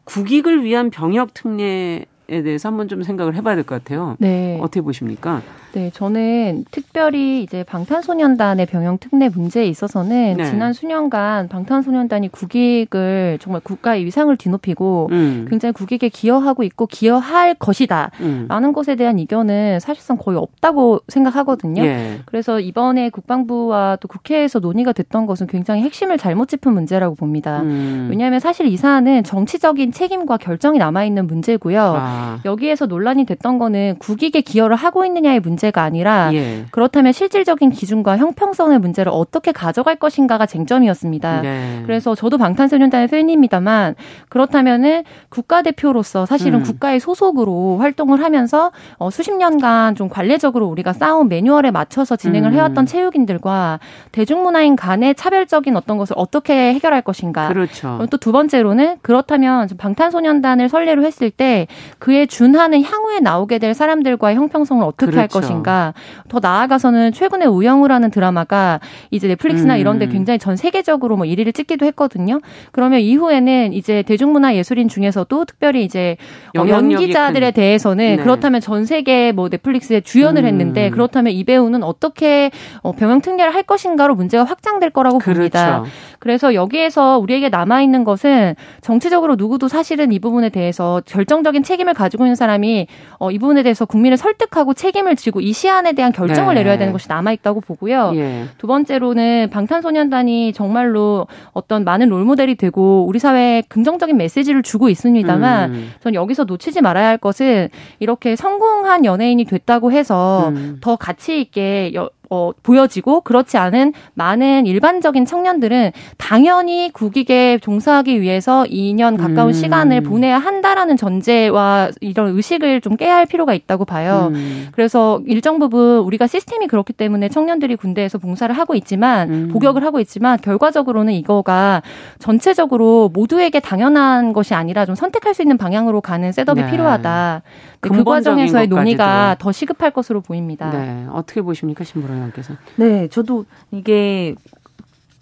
[0.04, 2.06] 국익을 위한 병역 특례에
[2.42, 4.16] 대해서 한번 좀 생각을 해봐야 될 것 같아요.
[4.18, 4.58] 네.
[4.60, 5.42] 어떻게 보십니까?
[5.72, 10.44] 네, 저는 특별히 이제 방탄소년단의 병영 특례 문제에 있어서는 네.
[10.44, 15.46] 지난 수년간 방탄소년단이 국익을 정말 국가의 위상을 뒤높이고 음.
[15.48, 18.10] 굉장히 국익에 기여하고 있고 기여할 것이다.
[18.20, 18.46] 음.
[18.48, 21.82] 라는 것에 대한 이견은 사실상 거의 없다고 생각하거든요.
[21.84, 22.18] 예.
[22.24, 27.60] 그래서 이번에 국방부와 또 국회에서 논의가 됐던 것은 굉장히 핵심을 잘못 짚은 문제라고 봅니다.
[27.62, 28.08] 음.
[28.10, 31.80] 왜냐하면 사실 이 사안은 정치적인 책임과 결정이 남아 있는 문제고요.
[31.96, 32.19] 아.
[32.44, 36.64] 여기에서 논란이 됐던 거는 국익에 기여를 하고 있느냐의 문제 문제가 아니라 예.
[36.70, 41.40] 그렇다면 실질적인 기준과 형평성의 문제를 어떻게 가져갈 것인가가 쟁점이었습니다.
[41.42, 41.82] 네.
[41.84, 43.94] 그래서 저도 방탄소년단의 팬입니다만
[44.28, 46.62] 그렇다면은 국가대표로서 사실은 음.
[46.62, 52.54] 국가의 소속으로 활동을 하면서 어, 수십 년간 좀 관례적으로 우리가 쌓아온 매뉴얼에 맞춰서 진행을 음.
[52.54, 53.80] 해왔던 체육인들과
[54.12, 57.48] 대중문화인 간의 차별적인 어떤 것을 어떻게 해결할 것인가.
[57.48, 58.06] 그렇죠.
[58.10, 61.66] 또 두 번째로는 그렇다면 방탄소년단을 설례로 했을 때
[61.98, 65.20] 그에 준하는 향후에 나오게 될 사람들과의 형평성을 어떻게 그렇죠.
[65.20, 65.94] 할 것인가.
[66.28, 69.80] 더 나아가서는 최근에 우영우라는 드라마가 이제 넷플릭스나 음.
[69.80, 72.40] 이런 데 굉장히 전 세계적으로 뭐 1위를 찍기도 했거든요.
[72.72, 76.16] 그러면 이후에는 이제 대중문화 예술인 중에서도 특별히 이제
[76.58, 78.22] 어, 연기자들에 대해서는 네.
[78.22, 80.46] 그렇다면 전 세계 뭐 넷플릭스에 주연을 음.
[80.46, 82.50] 했는데 그렇다면 이 배우는 어떻게
[82.82, 85.38] 어, 병영 특례를 할 것인가로 문제가 확장될 거라고 그렇죠.
[85.38, 85.84] 봅니다.
[86.18, 92.24] 그래서 여기에서 우리에게 남아 있는 것은 정치적으로 누구도 사실은 이 부분에 대해서 결정적인 책임을 가지고
[92.24, 92.86] 있는 사람이
[93.18, 96.60] 어, 이 부분에 대해서 국민을 설득하고 책임을 지고 이 시안에 대한 결정을 네.
[96.60, 98.12] 내려야 되는 것이 남아 있다고 보고요.
[98.14, 98.44] 예.
[98.58, 105.90] 두 번째로는 방탄소년단이 정말로 어떤 많은 롤모델이 되고 우리 사회에 긍정적인 메시지를 주고 있습니다만 음.
[106.02, 110.78] 전 여기서 놓치지 말아야 할 것은 이렇게 성공한 연예인이 됐다고 해서 음.
[110.80, 118.64] 더 가치 있게 여, 어, 보여지고 그렇지 않은 많은 일반적인 청년들은 당연히 국익에 종사하기 위해서
[118.70, 119.52] 2년 가까운 음.
[119.52, 124.30] 시간을 보내야 한다라는 전제와 이런 의식을 좀 깨야 할 필요가 있다고 봐요.
[124.32, 124.68] 음.
[124.70, 129.48] 그래서 일정 부분 우리가 시스템이 그렇기 때문에 청년들이 군대에서 봉사를 하고 있지만 음.
[129.52, 131.82] 복역을 하고 있지만 결과적으로는 이거가
[132.20, 136.70] 전체적으로 모두에게 당연한 것이 아니라 좀 선택할 수 있는 방향으로 가는 setup이 네.
[136.70, 137.42] 필요하다.
[137.80, 140.70] 그 과정에서의 논의가 더 시급할 것으로 보입니다.
[140.70, 141.06] 네.
[141.10, 142.54] 어떻게 보십니까, 신보라 의원께서?
[142.76, 144.34] 네, 저도 이게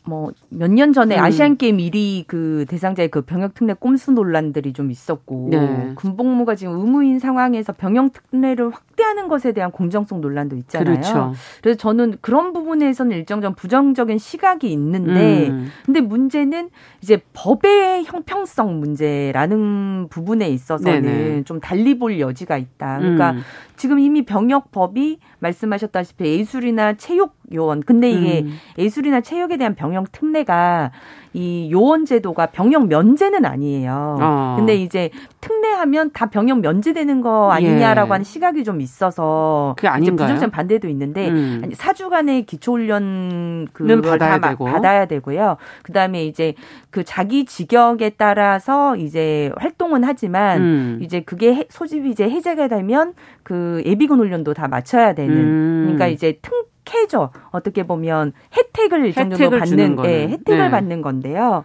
[0.08, 1.22] 뭐 몇 년 전에 음.
[1.22, 5.92] 아시안 게임 1위 그 대상자의 그 병역 특례 꼼수 논란들이 좀 있었고 네.
[5.94, 10.94] 군복무가 지금 의무인 상황에서 병역 특례를 확대하는 것에 대한 공정성 논란도 있잖아요.
[10.94, 11.32] 그렇죠.
[11.62, 15.68] 그래서 저는 그런 부분에서는 일정 정도 부정적인 시각이 있는데 음.
[15.84, 16.70] 근데 문제는
[17.02, 21.42] 이제 법의 형평성 문제라는 부분에 있어서는 네네.
[21.44, 22.98] 좀 달리 볼 여지가 있다.
[22.98, 23.40] 그러니까 음.
[23.78, 27.80] 지금 이미 병역법이 말씀하셨다시피 예술이나 체육 요원.
[27.80, 28.58] 근데 이게 음.
[28.76, 30.90] 예술이나 체육에 대한 병역 특례가
[31.32, 34.16] 이 요원 제도가 병역 면제는 아니에요.
[34.20, 34.54] 어.
[34.58, 35.10] 근데 이제
[35.40, 38.12] 특례하면 다 병역 면제되는 거 아니냐라고 예.
[38.12, 40.26] 하는 시각이 좀 있어서 그게 아닌가요?
[40.26, 41.62] 부정적 반대도 있는데 음.
[41.72, 44.64] 사주간의 기초훈련 그걸 받아야 다 되고.
[44.64, 45.56] 받아야 되고요.
[45.82, 46.54] 그다음에 이제
[46.90, 50.98] 그 자기 직역에 따라서 이제 활동은 하지만 음.
[51.02, 55.80] 이제 그게 소집이 이제 해제가 되면 그 예비군 훈련도 다 맞춰야 되는 음.
[55.84, 56.52] 그러니까 이제 틈
[56.88, 57.30] 혜택죠.
[57.50, 60.70] 어떻게 보면 혜택을 일정 정도 받는 예, 혜택을 네.
[60.70, 61.64] 받는 건데요.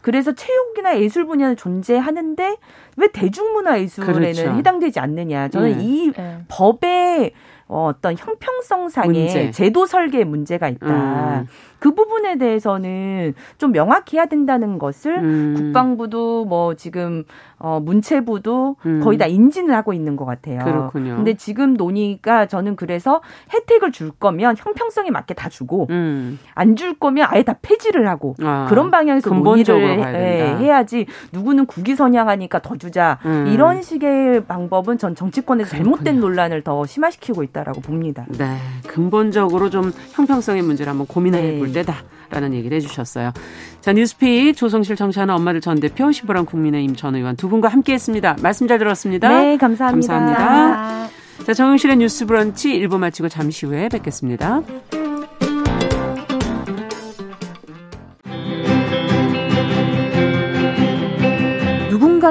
[0.00, 2.56] 그래서 체육이나 예술 분야는 존재하는데
[2.96, 4.50] 왜 대중문화 예술에는 그렇죠.
[4.52, 5.48] 해당되지 않느냐.
[5.48, 5.84] 저는 네.
[5.84, 6.38] 이 네.
[6.48, 7.32] 법의
[7.68, 9.50] 어, 어떤 형평성상의 문제.
[9.50, 11.40] 제도 설계에 문제가 있다.
[11.40, 11.48] 음.
[11.82, 15.54] 그 부분에 대해서는 좀 명확히 해야 된다는 것을 음.
[15.56, 17.24] 국방부도 뭐 지금
[17.58, 19.00] 어 문체부도 음.
[19.02, 20.60] 거의 다 인지는 하고 있는 것 같아요.
[20.60, 21.16] 그렇군요.
[21.16, 23.20] 근데 지금 논의가 저는 그래서
[23.52, 26.38] 혜택을 줄 거면 형평성에 맞게 다 주고 음.
[26.54, 32.60] 안줄 거면 아예 다 폐지를 하고 아, 그런 방향에서 논의를 해, 해야지 누구는 국위 선양하니까
[32.62, 33.48] 더 주자 음.
[33.48, 35.96] 이런 식의 방법은 전 정치권에서 그렇군요.
[35.96, 38.24] 잘못된 논란을 더 심화시키고 있다라고 봅니다.
[38.38, 41.71] 네, 근본적으로 좀 형평성의 문제를 한번 고민해 볼 네.
[41.72, 43.32] 때다라는 얘기를 해주셨어요.
[43.80, 48.36] 자, 뉴스픽 조성실 정치하는 엄마들 전 대표 시보람 국민의힘 전 의원 두 분과 함께했습니다.
[48.42, 49.28] 말씀 잘 들었습니다.
[49.28, 50.14] 네, 감사합니다.
[50.14, 50.38] 감사합니다.
[50.38, 51.22] 감사합니다.
[51.44, 54.62] 자, 정영실의 뉴스 브런치 1부 마치고 잠시 후에 뵙겠습니다.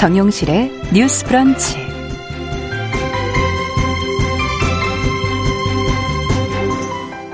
[0.00, 1.76] 정용실의 뉴스 브런치.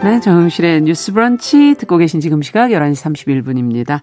[0.02, 4.00] 네, 정용실의 뉴스 브런치 듣고 계신 지금 시각 11시 31분입니다.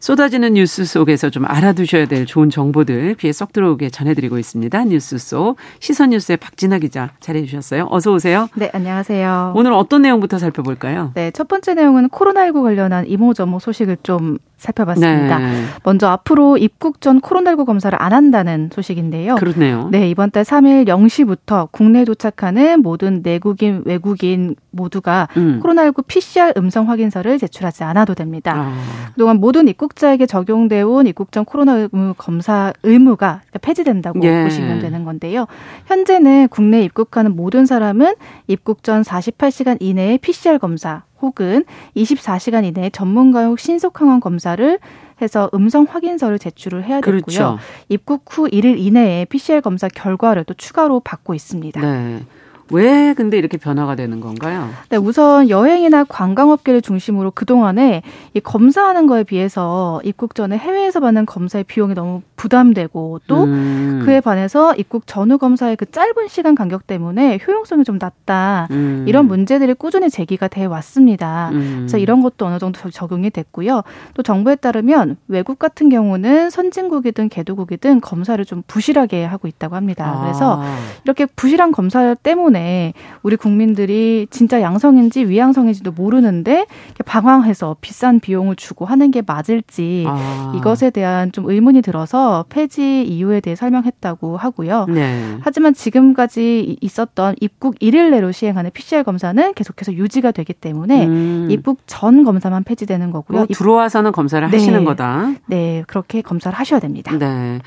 [0.00, 4.84] 쏟아지는 뉴스 속에서 좀 알아두셔야 될 좋은 정보들 귀에 쏙 들어오게 전해드리고 있습니다.
[4.84, 7.88] 뉴스 속 시선 뉴스의 박진아 기자 자리해 주셨어요.
[7.90, 8.48] 어서 오세요.
[8.54, 9.54] 네, 안녕하세요.
[9.56, 11.10] 오늘 어떤 내용부터 살펴볼까요?
[11.14, 15.38] 네, 첫 번째 내용은 코로나19 관련한 이모저모 소식을 좀 살펴봤습니다.
[15.38, 15.64] 네.
[15.84, 19.36] 먼저 앞으로 입국 전 코로나19 검사를 안 한다는 소식인데요.
[19.36, 19.88] 그렇네요.
[19.90, 25.60] 네, 이번 달 3일 0시부터 국내에 도착하는 모든 내국인, 외국인 모두가 음.
[25.62, 28.54] 코로나19 PCR 음성 확인서를 제출하지 않아도 됩니다.
[28.56, 28.74] 아.
[29.14, 34.44] 그동안 모든 입국자에게 적용돼 온 입국 전 코로나 검사 의무가 폐지된다고 예.
[34.44, 35.46] 보시면 되는 건데요.
[35.86, 38.14] 현재는 국내 입국하는 모든 사람은
[38.48, 41.64] 입국 전 48시간 이내에 PCR 검사 혹은
[41.96, 44.78] 24시간 이내에 전문가용 신속항원 검사를
[45.20, 47.20] 해서 음성 확인서를 제출을 해야 되고요.
[47.22, 47.58] 그렇죠.
[47.88, 51.80] 입국 후 1일 이내에 PCR 검사 결과를 또 추가로 받고 있습니다.
[51.80, 52.24] 네.
[52.70, 54.68] 왜 근데 이렇게 변화가 되는 건가요?
[54.90, 58.02] 네, 우선 여행이나 관광업계를 중심으로 그동안에
[58.34, 64.02] 이 검사하는 거에 비해서 입국 전에 해외에서 받는 검사의 비용이 너무 부담되고 또 음.
[64.04, 68.68] 그에 반해서 입국 전후 검사의 그 짧은 시간 간격 때문에 효용성이 좀 낮다.
[68.70, 69.04] 음.
[69.08, 71.50] 이런 문제들이 꾸준히 제기가 돼 왔습니다.
[71.52, 71.76] 음.
[71.80, 73.82] 그래서 이런 것도 어느 정도 적용이 됐고요.
[74.14, 80.20] 또 정부에 따르면 외국 같은 경우는 선진국이든 개도국이든 검사를 좀 부실하게 하고 있다고 합니다.
[80.22, 80.78] 그래서 아.
[81.04, 82.92] 이렇게 부실한 검사 때문에 때문에
[83.22, 86.66] 우리 국민들이 진짜 양성인지 위양성인지도 모르는데
[87.04, 90.52] 방황해서 비싼 비용을 주고 하는 게 맞을지 아.
[90.56, 94.86] 이것에 대한 좀 의문이 들어서 폐지 이유에 대해 설명했다고 하고요.
[94.88, 95.38] 네.
[95.40, 101.48] 하지만 지금까지 있었던 입국 1일 내로 시행하는 PCR 검사는 계속해서 유지가 되기 때문에 음.
[101.50, 103.46] 입국 전 검사만 폐지되는 거고요.
[103.46, 104.56] 들어와서는 검사를 네.
[104.56, 105.32] 하시는 거다.
[105.46, 107.16] 네, 그렇게 검사를 하셔야 됩니다.
[107.16, 107.60] 네.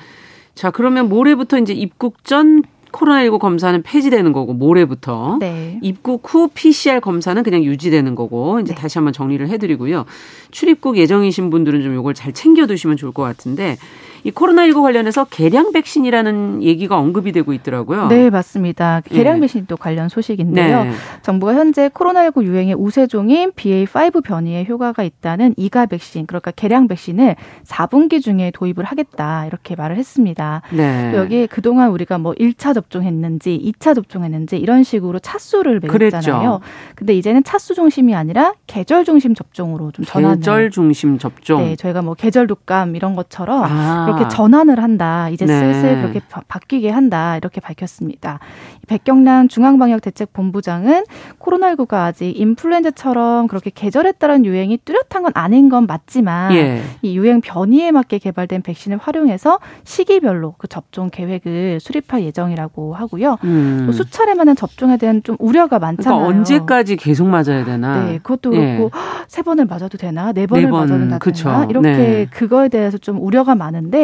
[0.54, 5.80] 자, 그러면 모레부터 이제 입국 전 코로나19 검사는 폐지되는 거고 모레부터 네.
[5.82, 8.82] 입국 후 PCR 검사는 그냥 유지되는 거고 이제 네.
[8.82, 10.06] 다시 한번 정리를 해드리고요.
[10.51, 13.77] 출입국 예정이신 분들은 좀 이걸 잘 챙겨두시면 좋을 것 같은데
[14.23, 18.07] 이 코로나19 관련해서 개량 백신이라는 얘기가 언급이 되고 있더라고요.
[18.07, 19.01] 네, 맞습니다.
[19.05, 19.41] 개량 네.
[19.41, 20.84] 백신도 관련 소식인데요.
[20.84, 20.91] 네.
[21.21, 28.21] 정부가 현재 코로나19 유행의 우세종인 BA5 변이에 효과가 있다는 이가 백신, 그러니까 개량 백신을 4분기
[28.21, 30.62] 중에 도입을 하겠다 이렇게 말을 했습니다.
[30.71, 31.13] 네.
[31.15, 36.60] 여기 그동안 우리가 뭐 1차 접종했는지 2차 접종했는지 이런 식으로 차수를 매겼잖아요.
[36.95, 41.63] 근데 이제는 차수 중심이 아니라 계절 중심 접종으로 좀 전환을 계절 중심 접종.
[41.63, 44.11] 네, 저희가 뭐 계절 독감 이런 것처럼 아.
[44.15, 45.30] 그렇게 전환을 한다.
[45.30, 45.60] 이제 네.
[45.60, 47.38] 슬슬 그렇게 바, 바뀌게 한다.
[47.38, 48.39] 이렇게 밝혔습니다.
[48.88, 51.04] 백경란 중앙방역대책본부장은
[51.39, 56.82] 코로나19가 아직 인플루엔자처럼 그렇게 계절에 따른 유행이 뚜렷한 건 아닌 건 맞지만 예.
[57.02, 63.38] 이 유행 변이에 맞게 개발된 백신을 활용해서 시기별로 그 접종 계획을 수립할 예정이라고 하고요.
[63.43, 63.84] 음.
[63.86, 66.19] 또 수차례 만한 접종에 대한 좀 우려가 많잖아요.
[66.19, 68.06] 그러니까 언제까지 계속 맞아야 되나?
[68.06, 68.78] 네, 그것도 예.
[68.78, 69.02] 그렇고 예.
[69.28, 70.32] 세 번을 맞아도 되나?
[70.34, 71.65] 네 번을 네 번, 맞아도 되나?
[71.69, 72.28] 이렇게 네.
[72.30, 74.00] 그거에 대해서 좀 우려가 많은데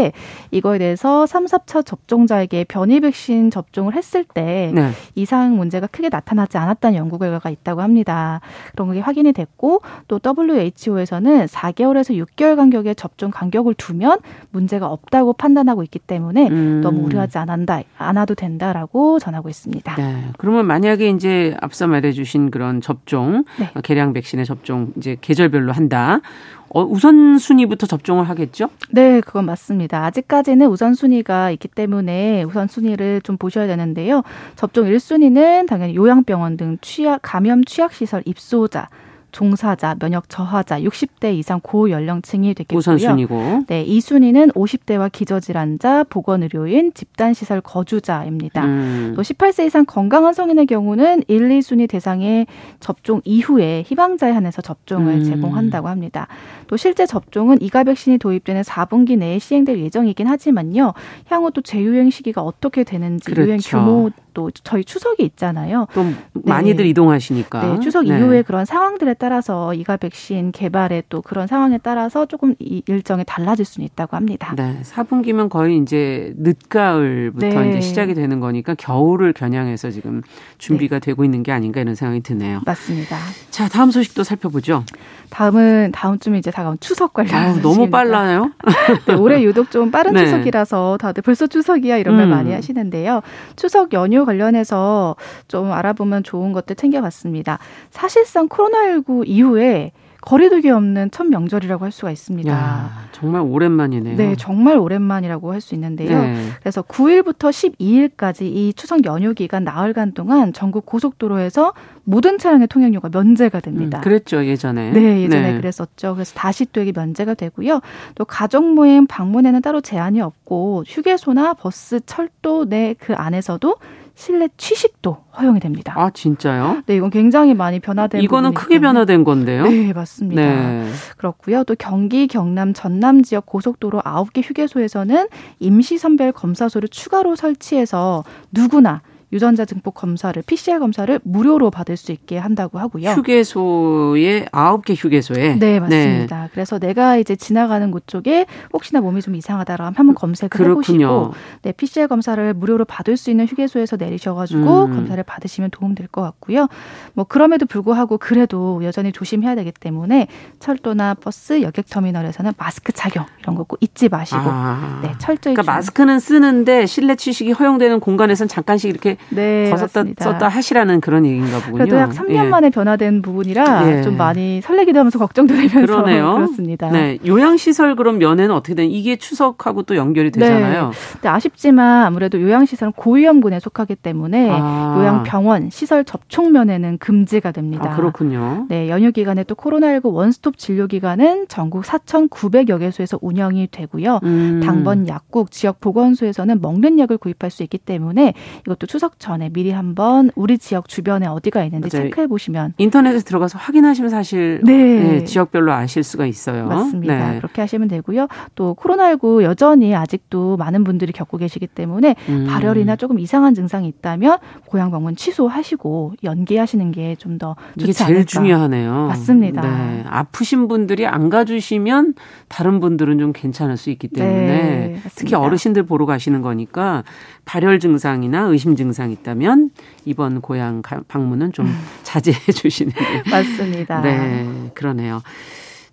[0.52, 4.92] 이거에 대해서 3, 4차 접종자에게 변이 백신 접종을 했을 때 네.
[5.16, 8.42] 이상 문제가 크게 나타나지 않았다는 연구 결과가 있다고 합니다.
[8.74, 14.20] 그런 게 확인이 됐고 또 WHO에서는 4개월에서 6개월 간격의 접종 간격을 두면
[14.52, 16.82] 문제가 없다고 판단하고 있기 때문에 음.
[16.82, 19.96] 너무 우려하지 않는다, 않아도 된다라고 전하고 있습니다.
[19.96, 20.26] 네.
[20.38, 23.70] 그러면 만약에 이제 앞서 말해주신 그런 접종, 네.
[23.84, 26.22] 개량 백신의 접종 이제 계절별로 한다.
[26.70, 28.70] 어, 우선순위부터 접종을 하겠죠?
[28.90, 30.06] 네, 그건 맞습니다.
[30.06, 34.24] 아직까지는 우선순위가 있기 때문에 우선순위를 좀 보셔야 되는데요.
[34.56, 38.90] 접종 1순위는 당연히 요양병원 등 취약, 감염 취약시설 입소자,
[39.38, 42.80] 종사자, 면역 저하자, 60대 이상 고연령층이 되겠고요.
[42.80, 43.66] 우선순위고.
[43.68, 48.66] 네, 2순위는 50대와 기저질환자, 보건의료인, 집단시설 거주자입니다.
[48.66, 49.14] 음.
[49.16, 52.48] 또 18세 이상 건강한 성인의 경우는 1, 2순위 대상의
[52.80, 55.24] 접종 이후에 희망자에 한해서 접종을 음.
[55.24, 56.28] 제공한다고 합니다.
[56.66, 60.96] 또 실제 접종은 이가 백신이 도입되는 4분기 내에 시행될 예정이긴 하지만요.
[61.28, 63.48] 향후 또 재유행 시기가 어떻게 되는지 그렇죠.
[63.48, 65.88] 유행 규모 또 저희 추석이 있잖아요.
[65.96, 66.90] 또 많이들 네.
[66.92, 67.74] 이동하시니까.
[67.74, 68.20] 네, 추석 네.
[68.20, 73.66] 이후에 그런 상황들에 따라서 이가 백신 개발에 또 그런 상황에 따라서 조금 이 일정이 달라질
[73.66, 74.54] 수는 있다고 합니다.
[74.56, 77.70] 네, 4분기면 거의 이제 늦가을부터 네.
[77.70, 80.22] 이제 시작이 되는 거니까 겨울을 겨냥해서 지금
[80.60, 81.08] 준비가 네.
[81.08, 82.62] 되고 있는 게 아닌가 이런 생각이 드네요.
[82.64, 83.18] 맞습니다.
[83.50, 84.84] 자, 다음 소식도 살펴보죠.
[85.32, 87.34] 다음은 다음 주에 이제 다가온 추석 관련.
[87.34, 88.52] 아, 너무 빨라요.
[89.08, 90.26] 네, 올해 유독 좀 빠른 네.
[90.26, 92.30] 추석이라서 다들 벌써 추석이야 이런 말 음.
[92.30, 93.22] 많이 하시는데요.
[93.56, 95.16] 추석 연휴 관련해서
[95.48, 97.60] 좀 알아보면 좋은 것들 챙겨봤습니다.
[97.90, 102.52] 사실상 코로나19 이후에 거리두기 없는 첫 명절이라고 할 수가 있습니다.
[102.52, 104.18] 야, 정말 오랜만이네요.
[104.18, 106.22] 네, 정말 오랜만이라고 할 수 있는데요.
[106.22, 106.36] 네.
[106.60, 111.72] 그래서 9일부터 12일까지 이 추석 연휴 기간 나흘간 동안 전국 고속도로에서
[112.04, 114.00] 모든 차량의 통행료가 면제가 됩니다.
[114.00, 114.92] 음, 그랬죠 예전에.
[114.92, 115.58] 네, 예전에 네.
[115.62, 116.16] 그랬었죠.
[116.16, 117.80] 그래서 다시 또 이게 면제가 되고요.
[118.16, 123.76] 또 가족 모임 방문에는 따로 제한이 없고 휴게소나 버스, 철도 내 그 안에서도
[124.18, 125.94] 실내 취식도 허용이 됩니다.
[125.96, 126.82] 아 진짜요?
[126.88, 129.68] 네, 이건 굉장히 많이 변화된 이거는 크게 변화된 건데요.
[129.68, 130.42] 네, 맞습니다.
[130.42, 130.90] 네.
[131.18, 131.64] 그렇고요.
[131.66, 135.28] 또 경기, 경남, 전남 지역 고속도로 9개 휴게소에서는
[135.60, 142.38] 임시 선별 검사소를 추가로 설치해서 누구나 유전자 증폭 검사를 PCR 검사를 무료로 받을 수 있게
[142.38, 143.10] 한다고 하고요.
[143.10, 146.44] 휴게소에 아홉 개 휴게소에 네 맞습니다.
[146.44, 146.50] 네.
[146.54, 151.06] 그래서 내가 이제 지나가는 곳 쪽에 혹시나 몸이 좀 이상하다라면 한번 검색을 그렇군요.
[151.08, 154.96] 해보시고 네 PCR 검사를 무료로 받을 수 있는 휴게소에서 내리셔가지고 음.
[154.96, 156.68] 검사를 받으시면 도움 될 것 같고요.
[157.14, 160.28] 뭐 그럼에도 불구하고 그래도 여전히 조심해야 되기 때문에
[160.62, 165.00] 철도나 버스, 여객 터미널에서는 마스크 착용 이런 거 꼭 잊지 마시고 아.
[165.04, 171.02] 네 철저히 그러니까 마스크는 쓰는데 실내 취식이 허용되는 공간에서는 잠깐씩 이렇게 네, 썼다, 썼다 하시라는
[171.02, 171.78] 그런 얘기인가 보군요.
[171.78, 172.50] 그래도 약 3년 예.
[172.50, 174.02] 만에 변화된 부분이라 예.
[174.02, 176.34] 좀 많이 설레기도 하면서 걱정도 되면서 그러네요.
[176.36, 176.90] 그렇습니다.
[176.90, 178.90] 네, 요양시설 그럼 면회는 어떻게 된?
[178.90, 180.40] 이게 추석하고 또 연결이 네.
[180.40, 180.92] 되잖아요.
[180.92, 181.20] 네.
[181.22, 184.96] 네, 아쉽지만 아무래도 요양시설은 고위험군에 속하기 때문에 아.
[184.98, 187.92] 요양병원 시설 접촉 면회는 금지가 됩니다.
[187.92, 188.66] 아, 그렇군요.
[188.70, 194.20] 네, 연휴 기간에 또 코로나19 원스톱 진료 기관은 전국 4,900여 개소에서 운영이 되고요.
[194.24, 194.62] 음.
[194.64, 198.34] 당번 약국 지역 보건소에서는 먹는 약을 구입할 수 있기 때문에
[198.66, 202.10] 이것도 추석 추석 전에 미리 한번 우리 지역 주변에 어디가 있는지 맞아요.
[202.10, 204.74] 체크해 보시면 인터넷에 들어가서 확인하시면 사실 네.
[204.74, 206.68] 네, 지역별로 아실 수가 있어요.
[206.68, 207.32] 맞습니다.
[207.32, 207.38] 네.
[207.38, 208.28] 그렇게 하시면 되고요.
[208.56, 212.48] 또 코로나19 여전히 아직도 많은 분들이 겪고 계시기 때문에 음.
[212.50, 218.10] 발열이나 조금 이상한 증상이 있다면 고향 방문 취소하시고 연기하시는 게 좀 더 좋지 이게 제일
[218.16, 218.26] 않을까.
[218.26, 219.08] 중요하네요.
[219.10, 219.62] 맞습니다.
[219.62, 220.04] 네.
[220.08, 222.16] 아프신 분들이 안 가주시면
[222.48, 227.04] 다른 분들은 좀 괜찮을 수 있기 때문에 네, 특히 어르신들 보러 가시는 거니까
[227.46, 229.70] 발열 증상이나 의심 증상 이 있다면
[230.06, 231.78] 이번 고향 방문은 좀 음.
[232.04, 234.02] 자제해 주시는 게 맞습니다.
[234.02, 235.22] 네, 그러네요.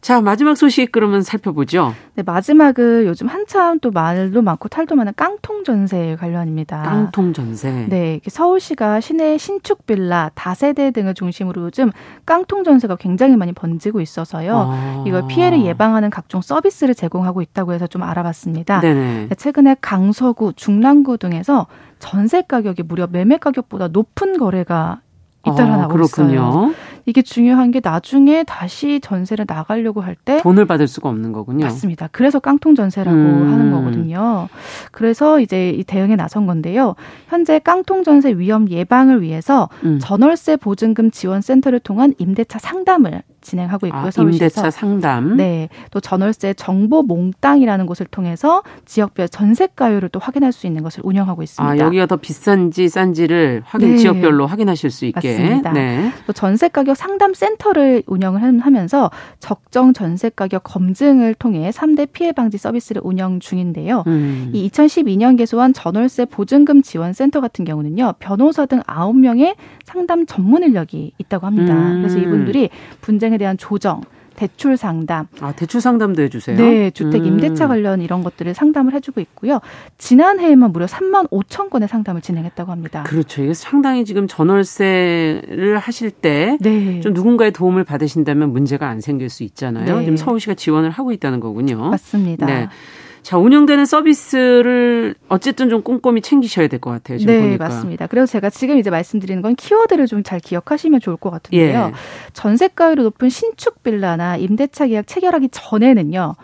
[0.04, 1.94] 자, 마지막 소식 그러면 살펴보죠.
[2.14, 6.82] 네, 마지막은 요즘 한참 또 말도 많고 탈도 많은 깡통 전세 관련입니다.
[6.82, 7.86] 깡통 전세.
[7.88, 11.90] 네, 서울시가 시내 신축 빌라, 다세대 등을 중심으로 요즘
[12.26, 14.66] 깡통 전세가 굉장히 많이 번지고 있어서요.
[14.70, 15.04] 아.
[15.06, 18.80] 이걸 피해를 예방하는 각종 서비스를 제공하고 있다고 해서 좀 알아봤습니다.
[18.80, 19.28] 네네.
[19.30, 21.66] 네, 최근에 강서구, 중랑구 등에서
[21.98, 25.00] 전세 가격이 무려 매매 가격보다 높은 거래가
[25.46, 26.32] 잇따라 아, 나고 그렇군요.
[26.32, 26.74] 있어요.
[27.06, 31.64] 이게 중요한 게 나중에 다시 전세를 나가려고 할 때 돈을 받을 수가 없는 거군요.
[31.66, 32.08] 맞습니다.
[32.12, 33.52] 그래서 깡통 전세라고 음.
[33.52, 34.48] 하는 거거든요.
[34.92, 36.94] 그래서 이제 이 대응에 나선 건데요.
[37.28, 39.98] 현재 깡통 전세 위험 예방을 위해서 음.
[40.00, 44.02] 전월세 보증금 지원 센터를 통한 임대차 상담을 진행하고 있고요.
[44.06, 45.36] 아, 임대차 상담.
[45.36, 45.68] 네.
[45.90, 51.72] 또 전월세 정보 몽땅이라는 곳을 통해서 지역별 전세가율을 또 확인할 수 있는 것을 운영하고 있습니다.
[51.72, 53.96] 아, 여기가 더 비싼지 싼지를 확인 네.
[53.98, 55.38] 지역별로 확인하실 수 있게.
[55.38, 55.72] 맞습니다.
[55.72, 56.10] 네.
[56.26, 62.56] 또 전세 가격 상담 센터를 운영을 하면서 적정 전세 가격 검증을 통해 3대 피해 방지
[62.58, 64.04] 서비스를 운영 중인데요.
[64.06, 64.50] 음.
[64.54, 68.14] 이 2012년 개소한 전월세 보증금 지원 센터 같은 경우는요.
[68.18, 71.74] 변호사 등 9명의 상담 전문 인력이 있다고 합니다.
[71.74, 71.98] 음.
[72.02, 74.00] 그래서 이분들이 분쟁 분양에 대한 조정,
[74.36, 75.26] 대출 상담.
[75.40, 76.56] 아, 대출 상담도 해주세요?
[76.56, 77.26] 네, 주택 음.
[77.26, 79.60] 임대차 관련 이런 것들을 상담을 해주고 있고요.
[79.98, 83.04] 지난해에만 무려 3만 5천 건의 상담을 진행했다고 합니다.
[83.04, 83.44] 그렇죠.
[83.44, 87.00] 이게 상당히 지금 전월세를 하실 때좀 네.
[87.12, 89.98] 누군가의 도움을 받으신다면 문제가 안 생길 수 있잖아요.
[89.98, 90.04] 네.
[90.04, 91.90] 지금 서울시가 지원을 하고 있다는 거군요.
[91.90, 92.46] 맞습니다.
[92.46, 92.68] 네.
[93.24, 97.16] 자, 운영되는 서비스를 어쨌든 좀 꼼꼼히 챙기셔야 될 것 같아요.
[97.18, 97.64] 지금 네, 보니까.
[97.64, 98.06] 맞습니다.
[98.06, 101.90] 그래서 제가 지금 이제 말씀드리는 건 키워드를 좀 잘 기억하시면 좋을 것 같은데요.
[101.90, 101.92] 예.
[102.34, 106.34] 전세가율이 높은 신축 빌라나 임대차 계약 체결하기 전에는요.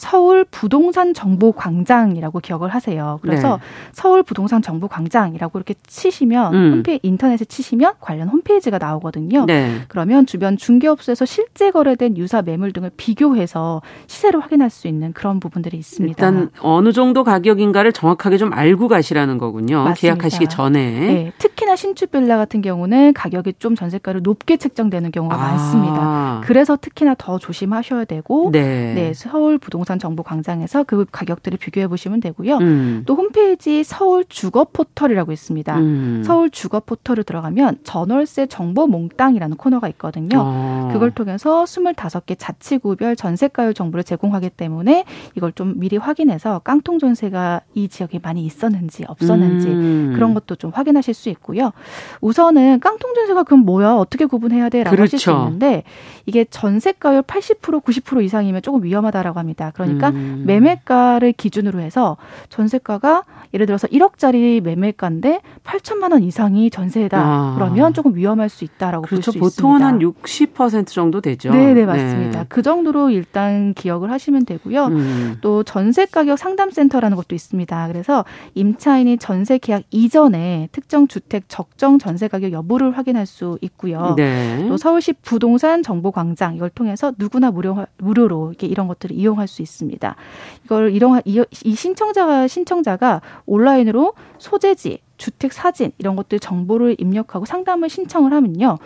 [0.00, 3.18] 서울 부동산 정보 광장이라고 기억을 하세요.
[3.20, 3.62] 그래서 네.
[3.92, 6.72] 서울 부동산 정보 광장이라고 이렇게 치시면 음.
[6.72, 9.44] 홈페이지 인터넷에 치시면 관련 홈페이지가 나오거든요.
[9.44, 9.82] 네.
[9.88, 15.76] 그러면 주변 중개업소에서 실제 거래된 유사 매물 등을 비교해서 시세를 확인할 수 있는 그런 부분들이
[15.76, 16.12] 있습니다.
[16.12, 19.84] 일단 어느 정도 가격인가를 정확하게 좀 알고 가시라는 거군요.
[19.84, 20.00] 맞습니다.
[20.00, 20.80] 계약하시기 전에.
[20.80, 21.32] 네.
[21.36, 25.38] 특히나 신축 빌라 같은 경우는 가격이 좀 전세가를 높게 책정되는 경우가 아.
[25.38, 26.40] 많습니다.
[26.44, 28.94] 그래서 특히나 더 조심하셔야 되고 네.
[28.94, 32.58] 네 서울 부동산 부동산 정보 광장에서 그 가격들을 비교해 보시면 되고요.
[32.58, 33.02] 음.
[33.06, 35.78] 또 홈페이지 서울 주거 포털이라고 있습니다.
[35.78, 36.22] 음.
[36.24, 40.38] 서울 주거 포털을 들어가면 전월세 정보 몽땅이라는 코너가 있거든요.
[40.38, 40.90] 어.
[40.92, 47.88] 그걸 통해서 25개 자치구별 전세가율 정보를 제공하기 때문에 이걸 좀 미리 확인해서 깡통 전세가 이
[47.88, 50.12] 지역에 많이 있었는지 없었는지 음.
[50.14, 51.72] 그런 것도 좀 확인하실 수 있고요.
[52.20, 53.94] 우선은 깡통 전세가 그럼 뭐야?
[53.94, 55.02] 어떻게 구분해야 돼?라고 그렇죠.
[55.02, 55.44] 하실 수 그렇죠.
[55.46, 55.82] 있는데
[56.26, 59.69] 이게 전세가율 80% 90% 이상이면 조금 위험하다라고 합니다.
[59.74, 60.44] 그러니까 음.
[60.46, 62.16] 매매가를 기준으로 해서
[62.48, 67.18] 전세가가 예를 들어서 1억짜리 매매가인데 8천만 원 이상이 전세다.
[67.18, 67.54] 아.
[67.56, 69.32] 그러면 조금 위험할 수 있다라고 그렇죠.
[69.32, 69.78] 볼수 있습니다.
[69.78, 71.50] 보통은 한60% 정도 되죠.
[71.50, 72.40] 네, 네, 맞습니다.
[72.40, 72.46] 네.
[72.48, 74.86] 그 정도로 일단 기억을 하시면 되고요.
[74.86, 75.38] 음.
[75.40, 77.88] 또 전세 가격 상담 센터라는 것도 있습니다.
[77.88, 84.14] 그래서 임차인이 전세 계약 이전에 특정 주택 적정 전세 가격 여부를 확인할 수 있고요.
[84.16, 84.64] 네.
[84.68, 89.59] 또 서울시 부동산 정보 광장 이걸 통해서 누구나 무료 무료로 이렇게 이런 것들을 이용할 수
[89.60, 90.16] 있습니다.
[90.64, 97.88] 이걸 이런 이, 이 신청자가 신청자가 온라인으로 소재지, 주택 사진 이런 것들 정보를 입력하고 상담을
[97.88, 98.78] 신청을 하면요.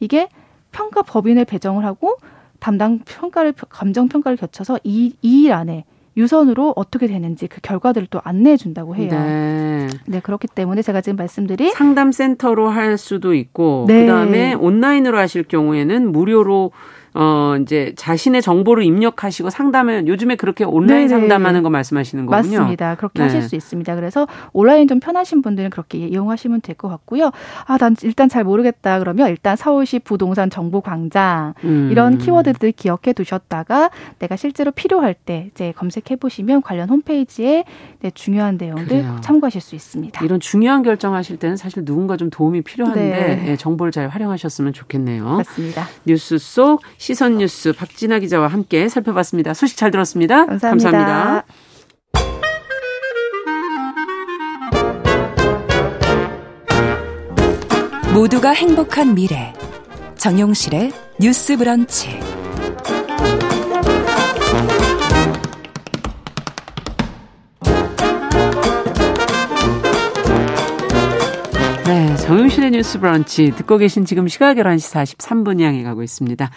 [0.00, 0.28] 이게
[0.72, 2.16] 평가 법인을 배정을 하고
[2.58, 5.84] 담당 평가를 감정 평가를 거쳐서 이 이 일 안에
[6.16, 9.08] 유선으로 어떻게 되는지 그 결과들을 또 안내해 준다고 해요.
[9.10, 9.88] 네.
[10.06, 10.20] 네.
[10.20, 14.02] 그렇기 때문에 제가 지금 말씀드린 상담 센터로 할 수도 있고 네.
[14.02, 16.70] 그다음에 온라인으로 하실 경우에는 무료로
[17.14, 21.20] 어 이제 자신의 정보를 입력하시고 상담을 요즘에 그렇게 온라인 네네.
[21.20, 22.58] 상담하는 거 말씀하시는 거군요.
[22.58, 22.94] 맞습니다.
[22.96, 23.24] 그렇게 네.
[23.24, 23.94] 하실 수 있습니다.
[23.96, 27.30] 그래서 온라인 좀 편하신 분들은 그렇게 이용하시면 될 것 같고요.
[27.66, 31.88] 아, 난 일단 잘 모르겠다 그러면 일단 서울시 부동산 정보 광장 음.
[31.92, 37.64] 이런 키워드들 기억해 두셨다가 내가 실제로 필요할 때 이제 검색해 보시면 관련 홈페이지에
[38.00, 39.18] 네, 중요한 내용들 그래요.
[39.20, 40.24] 참고하실 수 있습니다.
[40.24, 43.36] 이런 중요한 결정하실 때는 사실 누군가 좀 도움이 필요한데 네.
[43.44, 45.24] 네, 정보를 잘 활용하셨으면 좋겠네요.
[45.36, 45.84] 맞습니다.
[46.06, 49.54] 뉴스 속 시선 뉴스 박진아 기자와 함께 살펴봤습니다.
[49.54, 50.46] 소식 잘 들었습니다.
[50.46, 50.90] 감사합니다.
[50.92, 51.44] 감사합니다.
[58.14, 59.52] 모두가 행복한 미래.
[60.16, 62.20] 정용실의 뉴스 브런치.
[71.84, 76.48] 네, 정용실의 뉴스 브런치 듣고 계신 지금 시각 11시 43분 향해 가고 있습니다.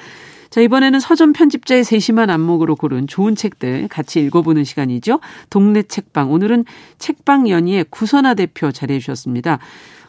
[0.55, 5.19] 자, 이번에는 서점 편집자의 세심한 안목으로 고른 좋은 책들 같이 읽어보는 시간이죠.
[5.49, 6.31] 동네 책방.
[6.31, 6.63] 오늘은
[6.97, 9.59] 책방 연희의 구선아 대표 자리해 주셨습니다.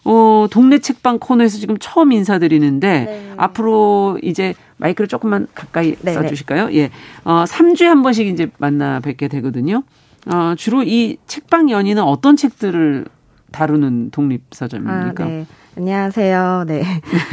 [0.04, 3.34] 어, 동네 책방 코너에서 지금 처음 인사드리는데 네.
[3.36, 6.12] 앞으로 이제 마이크를 조금만 가까이 네, 네.
[6.12, 6.72] 써주실까요?
[6.74, 6.90] 예.
[7.24, 9.82] 어, 3주에 한 번씩 이제 만나 뵙게 되거든요.
[10.32, 13.06] 어, 주로 이 책방 연희는 어떤 책들을
[13.50, 15.24] 다루는 독립서점입니까?
[15.24, 15.46] 아, 네.
[15.78, 16.64] 안녕하세요.
[16.66, 16.82] 네.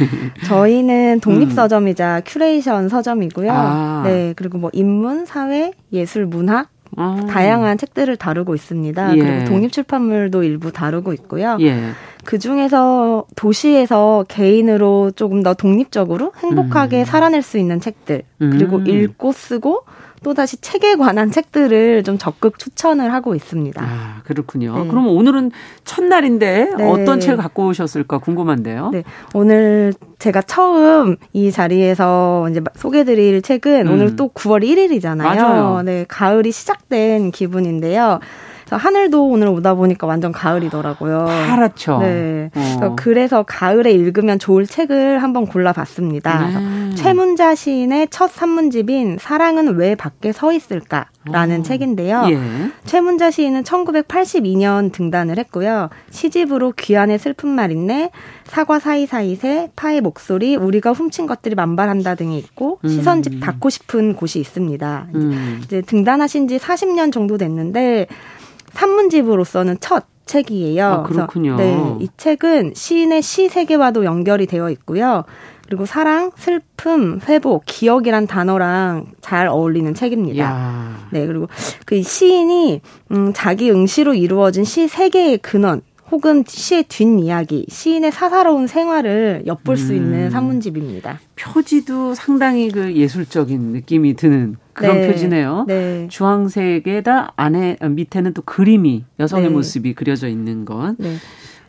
[0.46, 3.50] 저희는 독립서점이자 큐레이션 서점이고요.
[3.50, 4.02] 아.
[4.04, 4.34] 네.
[4.36, 7.24] 그리고 뭐 인문, 사회, 예술, 문학, 아.
[7.28, 9.16] 다양한 책들을 다루고 있습니다.
[9.16, 9.18] 예.
[9.18, 11.56] 그리고 독립출판물도 일부 다루고 있고요.
[11.60, 11.90] 예.
[12.24, 17.04] 그 중에서 도시에서 개인으로 조금 더 독립적으로 행복하게 음.
[17.04, 18.86] 살아낼 수 있는 책들, 그리고 음.
[18.86, 19.84] 읽고 쓰고
[20.24, 23.80] 또다시 책에 관한 책들을 좀 적극 추천을 하고 있습니다.
[23.80, 24.82] 아, 그렇군요.
[24.82, 24.88] 네.
[24.88, 25.52] 그럼 오늘은
[25.84, 26.84] 첫날인데 네.
[26.84, 28.90] 어떤 책을 갖고 오셨을까 궁금한데요.
[28.90, 29.04] 네.
[29.34, 33.92] 오늘 제가 처음 이 자리에서 이제 소개드릴 책은 음.
[33.92, 35.22] 오늘 또 9월 1일이잖아요.
[35.22, 35.82] 맞아요.
[35.82, 38.18] 네, 가을이 시작된 기분인데요.
[38.70, 41.26] 하늘도 오늘 오다 보니까 완전 가을이더라고요.
[41.26, 41.98] 파랗죠.
[41.98, 42.50] 네.
[42.80, 42.94] 어.
[42.96, 46.48] 그래서 가을에 읽으면 좋을 책을 한번 골라봤습니다.
[46.48, 46.94] 네.
[46.94, 51.06] 최문자 시인의 첫 산문집인 사랑은 왜 밖에 서 있을까?
[51.30, 51.62] 라는 어.
[51.62, 52.26] 책인데요.
[52.30, 52.38] 예.
[52.84, 55.88] 최문자 시인은 1982년 등단을 했고요.
[56.10, 58.10] 시집으로 귀한의 슬픈 말인데
[58.44, 62.88] 사과 사이사이 새 파의 목소리 우리가 훔친 것들이 만발한다 등이 있고 음.
[62.88, 65.06] 시선집 닫고 싶은 곳이 있습니다.
[65.14, 65.60] 음.
[65.64, 68.06] 이제 등단하신 지 40년 정도 됐는데
[68.74, 70.84] 산문집으로서는 첫 책이에요.
[70.86, 71.56] 아, 그렇군요.
[71.56, 75.24] 그래서, 네, 이 책은 시인의 시 세계와도 연결이 되어 있고요.
[75.66, 80.44] 그리고 사랑, 슬픔, 회복, 기억이란 단어랑 잘 어울리는 책입니다.
[80.44, 81.08] 야.
[81.10, 81.48] 네, 그리고
[81.86, 82.80] 그 시인이
[83.12, 85.80] 음, 자기 응시로 이루어진 시세 개의 근원,
[86.14, 90.30] 혹은 시의 뒷이야기, 시인의 사사로운 생활을 엿볼 수 있는 음.
[90.30, 91.18] 산문집입니다.
[91.34, 95.08] 표지도 상당히 그 예술적인 느낌이 드는 그런 네.
[95.08, 95.64] 표지네요.
[95.66, 96.06] 네.
[96.08, 99.52] 주황색에다 안에 밑에는 또 그림이 여성의 네.
[99.52, 100.94] 모습이 그려져 있는 것.
[100.98, 101.16] 네.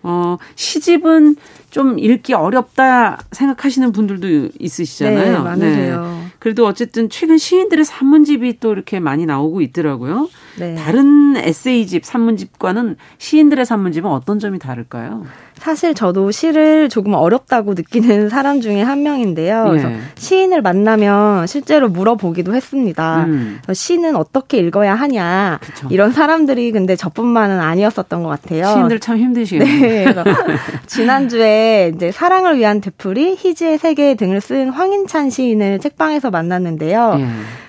[0.04, 1.38] 어, 시집은
[1.72, 5.38] 좀 읽기 어렵다 생각하시는 분들도 있으시잖아요.
[5.38, 6.25] 네, 많으세요.
[6.46, 6.56] 네.
[6.56, 10.30] 그래도 어쨌든 최근 시인들의 산문집이 또 이렇게 많이 나오고 있더라고요.
[10.60, 10.76] 네.
[10.76, 15.26] 다른 에세이집, 산문집과는 시인들의 산문집은 어떤 점이 다를까요?
[15.58, 19.66] 사실 저도 시를 조금 어렵다고 느끼는 사람 중에 한 명인데요.
[19.66, 19.70] 예.
[19.70, 23.26] 그래서 시인을 만나면 실제로 물어보기도 했습니다.
[23.26, 23.60] 음.
[23.72, 25.60] 시는 어떻게 읽어야 하냐.
[25.62, 25.88] 그쵸.
[25.90, 28.66] 이런 사람들이 근데 저뿐만은 아니었었던 것 같아요.
[28.66, 30.14] 시인들 참 힘드시겠네요.
[30.14, 30.24] 네.
[30.86, 37.18] 지난주에 이제 사랑을 위한 되풀이 희지의 세계 등을 쓴 황인찬 시인을 책방에서 만났는데요.
[37.20, 37.28] 예.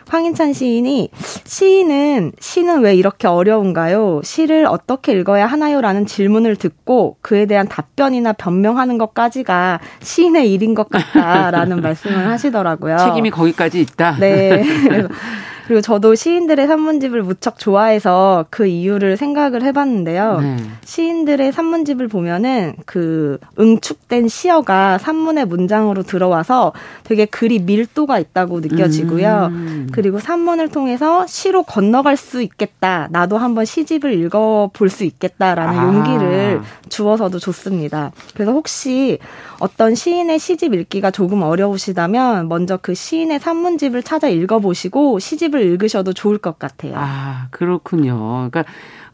[0.09, 1.11] 황인찬 시인이
[1.45, 4.21] 시인은 시는 왜 이렇게 어려운가요?
[4.23, 11.81] 시를 어떻게 읽어야 하나요?라는 질문을 듣고 그에 대한 답변이나 변명하는 것까지가 시인의 일인 것 같다라는
[11.83, 12.99] 말씀을 하시더라고요.
[12.99, 14.17] 책임이 거기까지 있다.
[14.19, 14.63] 네.
[15.67, 20.41] 그리고 저도 시인들의 산문집을 무척 좋아해서 그 이유를 생각을 해봤는데요.
[20.41, 20.57] 네.
[20.85, 29.49] 시인들의 산문집을 보면은 그 응축된 시어가 산문의 문장으로 들어와서 되게 글이 밀도가 있다고 느껴지고요.
[29.51, 29.89] 음.
[29.91, 33.09] 그리고 산문을 통해서 시로 건너갈 수 있겠다.
[33.11, 35.85] 나도 한번 시집을 읽어볼 수 있겠다라는 아.
[35.85, 38.13] 용기를 주어서도 좋습니다.
[38.35, 39.19] 그래서 혹시
[39.59, 46.39] 어떤 시인의 시집 읽기가 조금 어려우시다면 먼저 그 시인의 산문집을 찾아 읽어보시고 시집을 읽으셔도 좋을
[46.39, 46.95] 것 같아요.
[46.97, 48.49] 아, 그렇군요.
[48.51, 48.65] 그러니까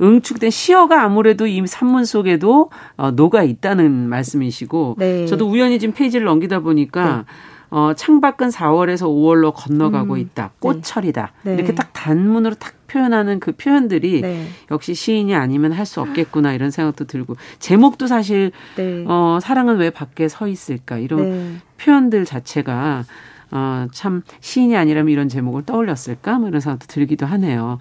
[0.01, 5.26] 응축된 시어가 아무래도 이 산문 속에도 어, 녹아 있다는 말씀이시고 네.
[5.26, 7.22] 저도 우연히 지금 페이지를 넘기다 보니까 네.
[7.70, 10.18] 어, 창밖은 4월에서 5월로 건너가고 음.
[10.18, 10.51] 있다.
[10.59, 11.32] 꽃철이다.
[11.43, 11.55] 네.
[11.55, 14.47] 이렇게 딱 단문으로 딱 표현하는 그 표현들이 네.
[14.70, 19.05] 역시 시인이 아니면 할 수 없겠구나 이런 생각도 들고 제목도 사실 네.
[19.09, 21.55] 어, 사랑은 왜 밖에 서 있을까 이런 네.
[21.78, 23.05] 표현들 자체가
[23.53, 27.78] 어, 참 시인이 아니라면 이런 제목을 떠올렸을까 뭐 이런 생각도 들기도 하네요.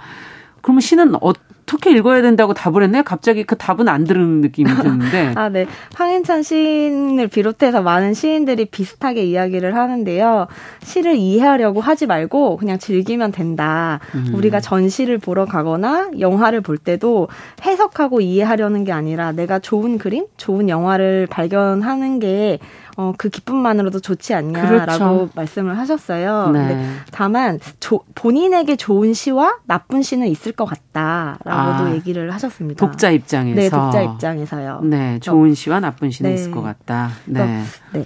[0.62, 1.34] 그러면 시는 어,
[1.72, 3.04] 어떻게 읽어야 된다고 답을 했네요.
[3.04, 5.32] 갑자기 그 답은 안 들은 느낌이 드는데.
[5.36, 5.66] 아, 네.
[5.96, 10.48] 황인찬 시인을 비롯해서 많은 시인들이 비슷하게 이야기를 하는데요.
[10.84, 14.00] 시를 이해하려고 하지 말고 그냥 즐기면 된다.
[14.16, 14.32] 음.
[14.34, 17.30] 우리가 전시를 보러 가거나 영화를 볼 때도
[17.64, 22.60] 해석하고 이해하려는 게 아니라 내가 좋은 그림, 좋은 영화를 발견하는 게
[22.98, 25.30] 어, 그 기쁨만으로도 좋지 않냐라고 그렇죠.
[25.36, 26.52] 말씀을 하셨어요.
[26.52, 26.60] 네.
[26.60, 32.86] 근데 다만 조, 본인에게 좋은 시와 나쁜 시는 있을 것 같다라고도 아, 얘기를 하셨습니다.
[32.86, 33.56] 독자 입장에서.
[33.56, 34.82] 네, 독자 입장에서요.
[34.84, 36.36] 네, 좋은 시와 나쁜 시는 네.
[36.36, 37.12] 있을 것 같다.
[37.26, 37.64] 네.
[37.94, 38.06] 네.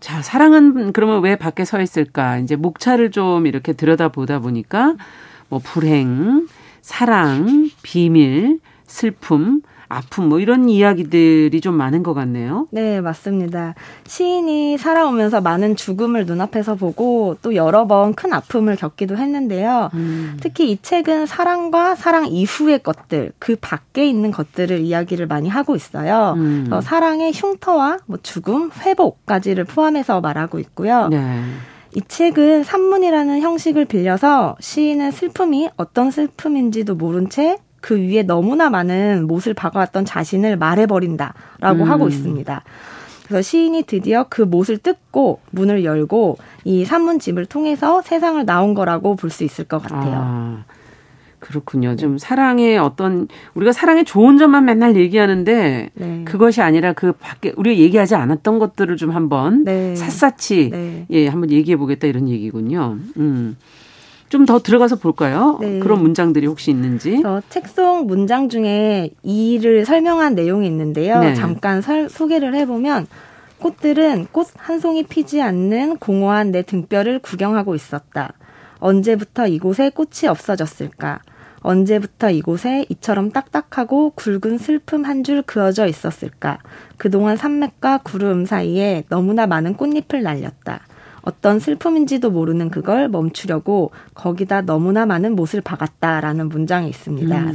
[0.00, 2.38] 자, 사랑은 그러면 왜 밖에 서 있을까?
[2.38, 4.94] 이제 목차를 좀 이렇게 들여다보다 보니까
[5.48, 6.48] 뭐 불행,
[6.80, 9.62] 사랑, 비밀, 슬픔,
[9.92, 12.66] 아픔 뭐 이런 이야기들이 좀 많은 것 같네요.
[12.70, 13.74] 네, 맞습니다.
[14.06, 19.90] 시인이 살아오면서 많은 죽음을 눈앞에서 보고 또 여러 번 큰 아픔을 겪기도 했는데요.
[19.94, 20.36] 음.
[20.40, 26.34] 특히 이 책은 사랑과 사랑 이후의 것들, 그 밖에 있는 것들을 이야기를 많이 하고 있어요.
[26.36, 26.70] 음.
[26.82, 31.08] 사랑의 흉터와 뭐 죽음, 회복까지를 포함해서 말하고 있고요.
[31.08, 31.42] 네.
[31.94, 39.26] 이 책은 산문이라는 형식을 빌려서 시인은 슬픔이 어떤 슬픔인지도 모른 채 그 위에 너무나 많은
[39.26, 41.90] 못을 박아왔던 자신을 말해버린다라고 음.
[41.90, 42.62] 하고 있습니다.
[43.26, 49.30] 그래서 시인이 드디어 그 못을 뜯고 문을 열고 이 산문집을 통해서 세상을 나온 거라고 볼
[49.30, 50.14] 수 있을 것 같아요.
[50.14, 50.64] 아,
[51.38, 51.96] 그렇군요.
[51.96, 56.22] 좀 사랑의 어떤 우리가 사랑의 좋은 점만 맨날 얘기하는데 네.
[56.24, 59.96] 그것이 아니라 그 밖에 우리가 얘기하지 않았던 것들을 좀 한번 네.
[59.96, 61.06] 샅샅이 네.
[61.10, 62.98] 예 한번 얘기해 보겠다 이런 얘기군요.
[63.16, 63.56] 음.
[64.32, 65.58] 좀 더 들어가서 볼까요?
[65.60, 65.78] 네.
[65.78, 67.22] 그런 문장들이 혹시 있는지.
[67.50, 71.20] 책속 문장 중에 이를 설명한 내용이 있는데요.
[71.20, 71.34] 네.
[71.34, 73.06] 잠깐 설, 소개를 해보면
[73.58, 78.32] 꽃들은 꽃 한 송이 피지 않는 공허한 내 등뼈를 구경하고 있었다.
[78.78, 81.20] 언제부터 이곳에 꽃이 없어졌을까?
[81.60, 86.58] 언제부터 이곳에 이처럼 딱딱하고 굵은 슬픔 한 줄 그어져 있었을까?
[86.96, 90.80] 그동안 산맥과 구름 사이에 너무나 많은 꽃잎을 날렸다.
[91.22, 97.36] 어떤 슬픔인지도 모르는 그걸 멈추려고 거기다 너무나 많은 못을 박았다라는 문장이 있습니다.
[97.38, 97.52] 음.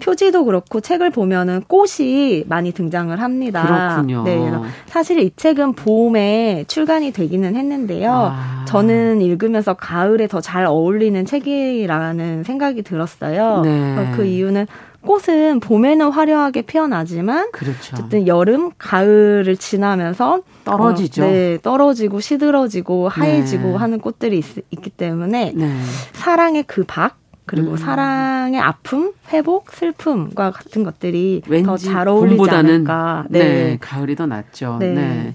[0.00, 3.96] 표지도 그렇고 책을 보면은 꽃이 많이 등장을 합니다.
[3.96, 4.22] 그렇군요.
[4.22, 4.50] 네,
[4.86, 8.12] 사실 이 책은 봄에 출간이 되기는 했는데요.
[8.12, 8.64] 아.
[8.66, 13.62] 저는 읽으면서 가을에 더 잘 어울리는 책이라는 생각이 들었어요.
[13.62, 14.12] 네.
[14.16, 14.66] 그 이유는
[15.08, 17.96] 꽃은 봄에는 화려하게 피어나지만 그렇죠.
[17.96, 21.24] 어쨌든 여름, 가을을 지나면서 떨어지죠.
[21.24, 23.74] 어, 네, 떨어지고 시들어지고 하얘지고 네.
[23.76, 25.80] 하는 꽃들이 있, 기 때문에 네.
[26.12, 27.76] 사랑의 그 박, 그리고 음.
[27.78, 33.24] 사랑의 아픔, 회복, 슬픔과 같은 것들이 더 잘 어울리지 않을까.
[33.30, 33.38] 네.
[33.38, 33.78] 네.
[33.80, 34.76] 가을이 더 낫죠.
[34.78, 34.92] 네.
[34.92, 35.34] 네.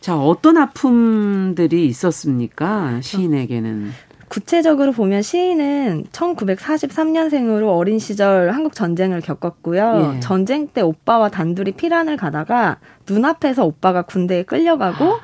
[0.00, 3.00] 자, 어떤 아픔들이 있었습니까?
[3.00, 3.90] 시인에게는.
[4.28, 10.14] 구체적으로 보면 시인은 1943년생으로 어린 시절 한국 전쟁을 겪었고요.
[10.16, 10.20] 예.
[10.20, 15.20] 전쟁 때 오빠와 단둘이 피란을 가다가 눈앞에서 오빠가 군대에 끌려가고 아.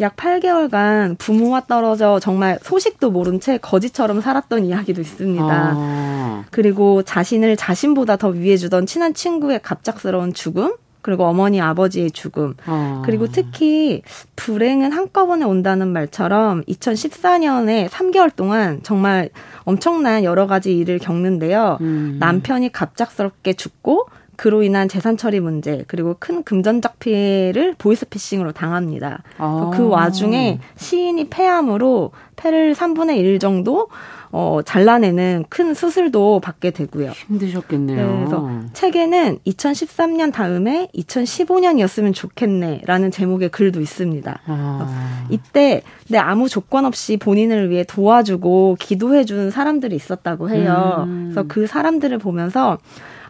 [0.00, 5.44] 약 8개월간 부모와 떨어져 정말 소식도 모른 채 거지처럼 살았던 이야기도 있습니다.
[5.48, 6.44] 아.
[6.50, 13.02] 그리고 자신을 자신보다 더 위해 주던 친한 친구의 갑작스러운 죽음, 그리고 어머니 아버지의 죽음 어.
[13.04, 14.02] 그리고 특히
[14.36, 19.28] 불행은 한꺼번에 온다는 말처럼 2014년에 3개월 동안 정말
[19.64, 21.78] 엄청난 여러 가지 일을 겪는데요.
[21.80, 22.16] 음.
[22.18, 29.22] 남편이 갑작스럽게 죽고 그로 인한 재산 처리 문제 그리고 큰 금전적 피해를 보이스피싱으로 당합니다.
[29.38, 29.70] 아.
[29.74, 33.88] 그 와중에 시인이 폐암으로 폐를 3분의 1 정도
[34.34, 37.10] 어, 잘라내는 큰 수술도 받게 되고요.
[37.10, 37.96] 힘드셨겠네요.
[37.96, 44.40] 네, 그래서 책에는 2013년 다음에 2015년이었으면 좋겠네라는 제목의 글도 있습니다.
[44.46, 45.26] 아.
[45.28, 51.04] 이때 네, 아무 조건 없이 본인을 위해 도와주고 기도해준 사람들이 있었다고 해요.
[51.06, 51.30] 음.
[51.30, 52.78] 그래서 그 사람들을 보면서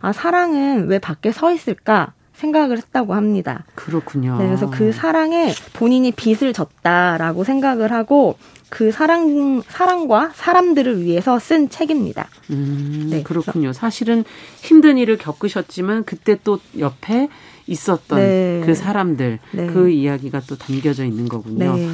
[0.00, 2.12] 아, 사랑은 왜 밖에 서 있을까?
[2.34, 3.64] 생각을 했다고 합니다.
[3.74, 4.36] 그렇군요.
[4.38, 8.36] 네, 그래서 그 사랑에 본인이 빚을 졌다라고 생각을 하고
[8.72, 12.28] 그 사랑 사랑과 사람들을 위해서 쓴 책입니다.
[12.48, 13.74] 음, 네, 그렇군요.
[13.74, 14.24] 사실은
[14.62, 17.28] 힘든 일을 겪으셨지만 그때 또 옆에
[17.66, 18.62] 있었던 네.
[18.64, 19.66] 그 사람들 네.
[19.66, 21.76] 그 이야기가 또 담겨져 있는 거군요.
[21.76, 21.86] 네.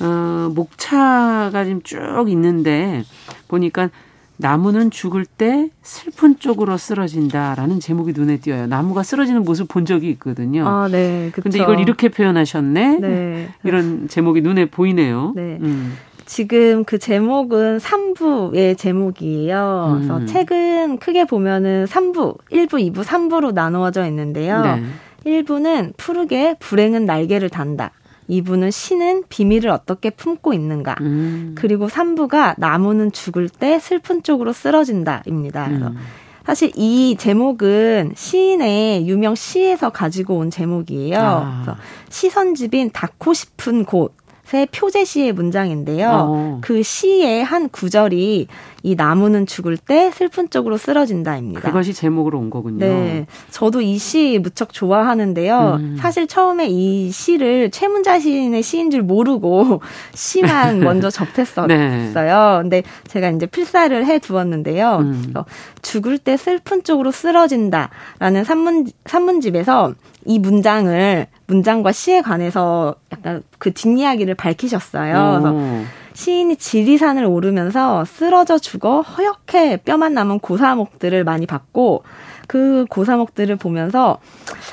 [0.00, 3.04] 어, 목차가 지금 쭉 있는데
[3.48, 3.90] 보니까
[4.38, 8.66] 나무는 죽을 때 슬픈 쪽으로 쓰러진다라는 제목이 눈에 띄어요.
[8.66, 10.66] 나무가 쓰러지는 모습 본 적이 있거든요.
[10.66, 11.28] 아, 네.
[11.34, 11.42] 그쵸.
[11.42, 12.98] 근데 이걸 이렇게 표현하셨네.
[12.98, 13.48] 네.
[13.62, 15.34] 이런 제목이 눈에 보이네요.
[15.36, 15.58] 네.
[15.60, 15.92] 음.
[16.26, 19.96] 지금 그 제목은 3부의 제목이에요.
[19.96, 20.26] 그래서 음.
[20.26, 24.62] 책은 크게 보면은 3부, 1부, 2부, 3부로 나누어져 있는데요.
[24.62, 24.82] 네.
[25.26, 27.92] 1부는 푸르게 불행은 날개를 단다.
[28.28, 30.96] 2부는 신은 비밀을 어떻게 품고 있는가.
[31.00, 31.54] 음.
[31.56, 35.68] 그리고 3부가 나무는 죽을 때 슬픈 쪽으로 쓰러진다입니다.
[35.68, 35.96] 그래서 음.
[36.44, 41.18] 사실 이 제목은 시인의 유명 시에서 가지고 온 제목이에요.
[41.18, 41.76] 아.
[42.10, 44.14] 시선집인 닿고 싶은 곳.
[44.44, 46.08] 새 표제 시의 문장인데요.
[46.12, 46.58] 어.
[46.60, 48.46] 그 시의 한 구절이
[48.82, 51.60] 이 나무는 죽을 때 슬픈 쪽으로 쓰러진다입니다.
[51.62, 52.84] 그것이 제목으로 온 거군요.
[52.84, 53.26] 네.
[53.50, 55.78] 저도 이 시 무척 좋아하는데요.
[55.80, 55.96] 음.
[55.98, 59.80] 사실 처음에 이 시를 최문자 시인의 시인 줄 모르고
[60.14, 61.66] 시만 먼저 접했었어요.
[61.66, 62.12] 네.
[62.62, 64.98] 근데 제가 이제 필사를 해 두었는데요.
[65.00, 65.32] 음.
[65.80, 69.94] 죽을 때 슬픈 쪽으로 쓰러진다라는 산문 산문집에서
[70.26, 75.40] 이 문장을 문장과 시에 관해서 약간 그 뒷이야기를 밝히셨어요.
[75.42, 75.84] 그래서
[76.14, 82.04] 시인이 지리산을 오르면서 쓰러져 죽어 허옇게 뼈만 남은 고사목들을 많이 봤고
[82.46, 84.18] 그 고사목들을 보면서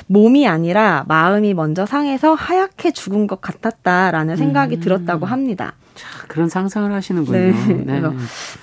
[0.06, 4.80] 몸이 아니라 마음이 먼저 상해서 하얗게 죽은 것 같았다라는 생각이 음.
[4.80, 5.74] 들었다고 합니다.
[5.94, 7.38] 자, 그런 상상을 하시는군요.
[7.38, 7.52] 네.
[7.84, 8.02] 네.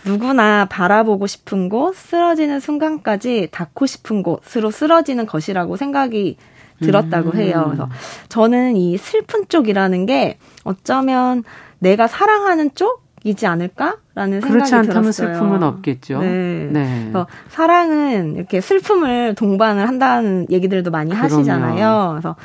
[0.05, 6.37] 누구나 바라보고 싶은 곳, 쓰러지는 순간까지 닿고 싶은 곳으로 쓰러지는 것이라고 생각이
[6.79, 7.37] 들었다고 음.
[7.37, 7.63] 해요.
[7.65, 7.89] 그래서
[8.29, 11.43] 저는 이 슬픈 쪽이라는 게 어쩌면
[11.79, 15.33] 내가 사랑하는 쪽이지 않을까라는 생각이 그렇지 않다면 들었어요.
[15.33, 16.19] 슬픔은 없겠죠.
[16.19, 16.69] 네.
[16.71, 16.99] 네.
[17.03, 21.23] 그래서 사랑은 이렇게 슬픔을 동반을 한다는 얘기들도 많이 그럼요.
[21.23, 22.09] 하시잖아요.
[22.11, 22.35] 그래서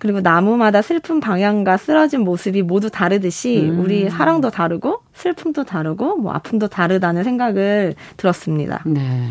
[0.00, 3.80] 그리고 나무마다 슬픈 방향과 쓰러진 모습이 모두 다르듯이 음.
[3.80, 8.82] 우리 사랑도 다르고 슬픔도 다르고 뭐 아픔도 다르다는 생각을 들었습니다.
[8.86, 9.28] 네.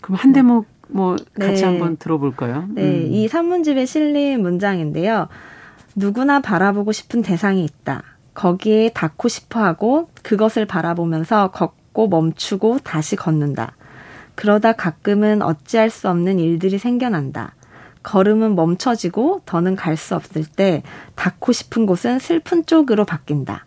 [0.00, 1.64] 그럼 한 대목 뭐 같이 네.
[1.64, 2.66] 한번 들어볼까요?
[2.70, 3.08] 네, 음.
[3.12, 5.28] 이 산문집에 실린 문장인데요.
[5.94, 8.02] 누구나 바라보고 싶은 대상이 있다.
[8.34, 13.72] 거기에 닿고 싶어 하고 그것을 바라보면서 걷고 멈추고 다시 걷는다.
[14.34, 17.54] 그러다 가끔은 어찌할 수 없는 일들이 생겨난다.
[18.02, 20.82] 걸음은 멈춰지고 더는 갈 수 없을 때
[21.16, 23.64] 닿고 싶은 곳은 슬픈 쪽으로 바뀐다.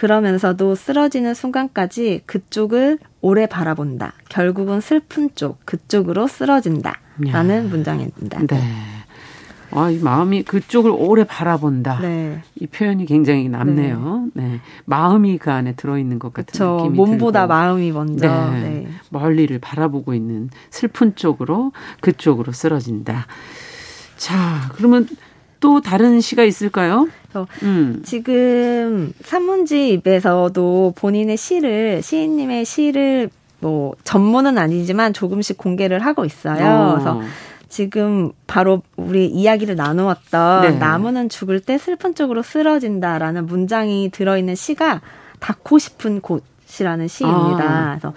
[0.00, 4.14] 그러면서도 쓰러지는 순간까지 그쪽을 오래 바라본다.
[4.30, 6.98] 결국은 슬픈 쪽, 그쪽으로 쓰러진다.
[7.18, 8.46] 라는 문장입니다.
[8.46, 8.62] 네.
[9.72, 12.00] 아, 이 마음이 그쪽을 오래 바라본다.
[12.00, 12.40] 네.
[12.54, 14.28] 이 표현이 굉장히 남네요.
[14.32, 14.42] 네.
[14.42, 14.60] 네.
[14.86, 16.78] 마음이 그 안에 들어있는 것 같은 그쵸.
[16.78, 17.48] 느낌이 몸보다 들고.
[17.52, 18.50] 마음이 먼저.
[18.52, 18.60] 네.
[18.60, 18.88] 네.
[19.10, 23.26] 멀리를 바라보고 있는 슬픈 쪽으로 그쪽으로 쓰러진다.
[24.16, 25.06] 자, 그러면
[25.60, 27.06] 또 다른 시가 있을까요?
[27.62, 28.02] 음.
[28.04, 36.64] 지금 산문집에서도 본인의 시를 시인님의 시를 뭐 전문은 아니지만 조금씩 공개를 하고 있어요.
[36.64, 36.92] 어.
[36.92, 37.20] 그래서
[37.68, 40.78] 지금 바로 우리 이야기를 나누었던 네.
[40.78, 45.00] 나무는 죽을 때 슬픈 쪽으로 쓰러진다라는 문장이 들어있는 시가
[45.38, 47.64] 닿고 싶은 곳이라는 시입니다.
[47.64, 47.98] 아.
[47.98, 48.12] 그래서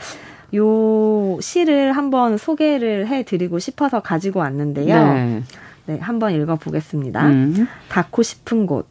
[0.55, 5.13] 요 시를 한번 소개를 해드리고 싶어서 가지고 왔는데요.
[5.13, 5.43] 네,
[5.85, 7.27] 네 한번 읽어보겠습니다.
[7.27, 7.67] 음.
[7.89, 8.87] 닿고 싶은 곳.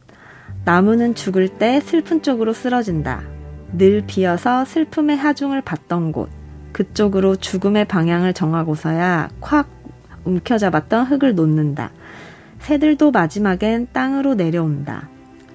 [0.65, 3.23] 나무는 죽을 때 슬픈 쪽으로 쓰러진다.
[3.73, 6.31] 늘 비어서 슬픔의 하중을 받던 곳.
[6.73, 9.69] 그쪽으로 죽음의 방향을 정하고서야 콱
[10.25, 11.91] 움켜잡았던 흙을 놓는다.
[12.61, 15.09] 새들도 마지막엔 땅으로 내려온다.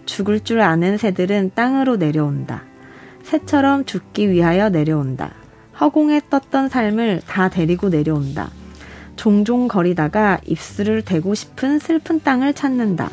[0.06, 2.64] 죽을 줄 아는 새들은 땅으로 내려온다.
[3.24, 5.32] 새처럼 죽기 위하여 내려온다.
[5.80, 8.50] 허공에 떴던 삶을 다 데리고 내려온다.
[9.16, 13.10] 종종 거리다가 입술을 대고 싶은 슬픈 땅을 찾는다.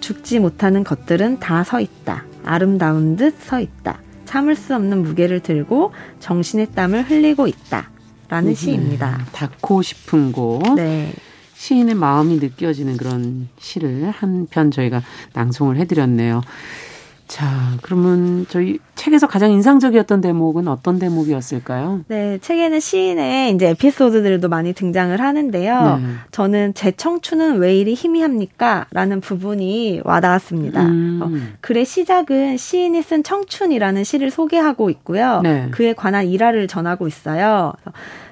[0.00, 2.24] 죽지 못하는 것들은 다 서 있다.
[2.44, 4.00] 아름다운 듯 서 있다.
[4.24, 7.90] 참을 수 없는 무게를 들고 정신의 땀을 흘리고 있다.
[8.28, 9.26] 라는 음, 시입니다.
[9.32, 10.62] 닿고 싶은 곳.
[10.76, 11.12] 네.
[11.54, 15.02] 시인의 마음이 느껴지는 그런 시를 한 편 저희가
[15.34, 16.40] 낭송을 해드렸네요.
[17.28, 22.02] 자, 그러면 저희 책에서 가장 인상적이었던 대목은 어떤 대목이었을까요?
[22.08, 25.96] 네, 책에는 시인의 이제 에피소드들도 많이 등장을 하는데요.
[25.96, 26.06] 네.
[26.32, 28.88] 저는 제 청춘은 왜 이리 희미합니까?
[28.90, 30.82] 라는 부분이 와닿았습니다.
[30.82, 31.20] 음.
[31.22, 31.30] 어,
[31.62, 35.40] 글의 시작은 시인이 쓴 청춘이라는 시를 소개하고 있고요.
[35.42, 35.68] 네.
[35.70, 37.72] 그에 관한 일화를 전하고 있어요.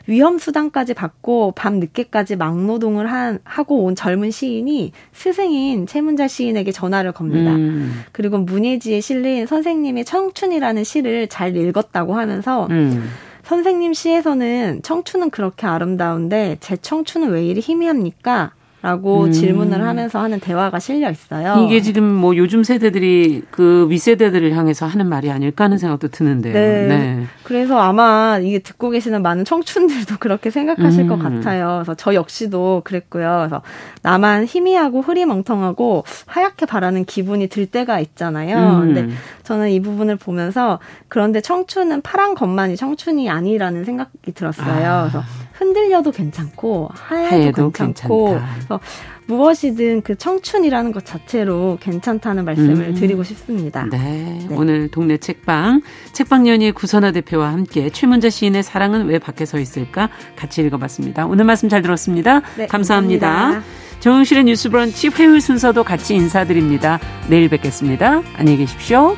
[0.09, 7.13] 위험 수당까지 받고 밤 늦게까지 막노동을 한, 하고 온 젊은 시인이 스승인 최문자 시인에게 전화를
[7.13, 7.55] 겁니다.
[7.55, 8.03] 음.
[8.11, 13.11] 그리고 문예지에 실린 선생님의 청춘이라는 시를 잘 읽었다고 하면서 음.
[13.45, 18.53] 선생님 시에서는 청춘은 그렇게 아름다운데 제 청춘은 왜 이리 희미합니까?
[18.81, 19.33] 라고 음.
[19.33, 21.65] 질문을 하면서 하는 대화가 실려 있어요.
[21.65, 26.53] 이게 지금 뭐 요즘 세대들이 그 윗세대들을 향해서 하는 말이 아닐까 하는 생각도 드는데요.
[26.55, 26.87] 네.
[26.87, 27.27] 네.
[27.43, 31.09] 그래서 아마 이게 듣고 계시는 많은 청춘들도 그렇게 생각하실 음.
[31.09, 31.81] 것 같아요.
[31.83, 33.39] 그래서 저 역시도 그랬고요.
[33.41, 33.63] 그래서
[34.03, 38.57] 나만 희미하고 흐리멍텅하고 하얗게 바라는 기분이 들 때가 있잖아요.
[38.59, 38.95] 음.
[38.95, 39.09] 근데
[39.43, 44.87] 저는 이 부분을 보면서 그런데 청춘은 파란 것만이 청춘이 아니라는 생각이 들었어요.
[44.87, 45.01] 아.
[45.03, 45.25] 그래서
[45.59, 48.81] 흔들려도 괜찮고 하얘도, 괜찮고 그래서
[49.27, 52.95] 무엇이든 그 청춘이라는 것 자체로 괜찮다는 말씀을 음.
[52.95, 53.87] 드리고 싶습니다.
[53.91, 54.39] 네.
[54.49, 54.57] 네.
[54.57, 55.83] 오늘 동네 책방
[56.13, 61.27] 책방 연예 구선아 대표와 함께 최문자 시인의 사랑은 왜 밖에 서 있을까 같이 읽어봤습니다.
[61.27, 62.41] 오늘 말씀 잘 들었습니다.
[62.57, 63.29] 네, 감사합니다.
[63.29, 63.69] 감사합니다.
[64.01, 67.01] 정용실의 뉴스 브런치 회의 순서도 같이 인사드립니다.
[67.29, 68.23] 내일 뵙겠습니다.
[68.37, 69.17] 안녕히 계십시오.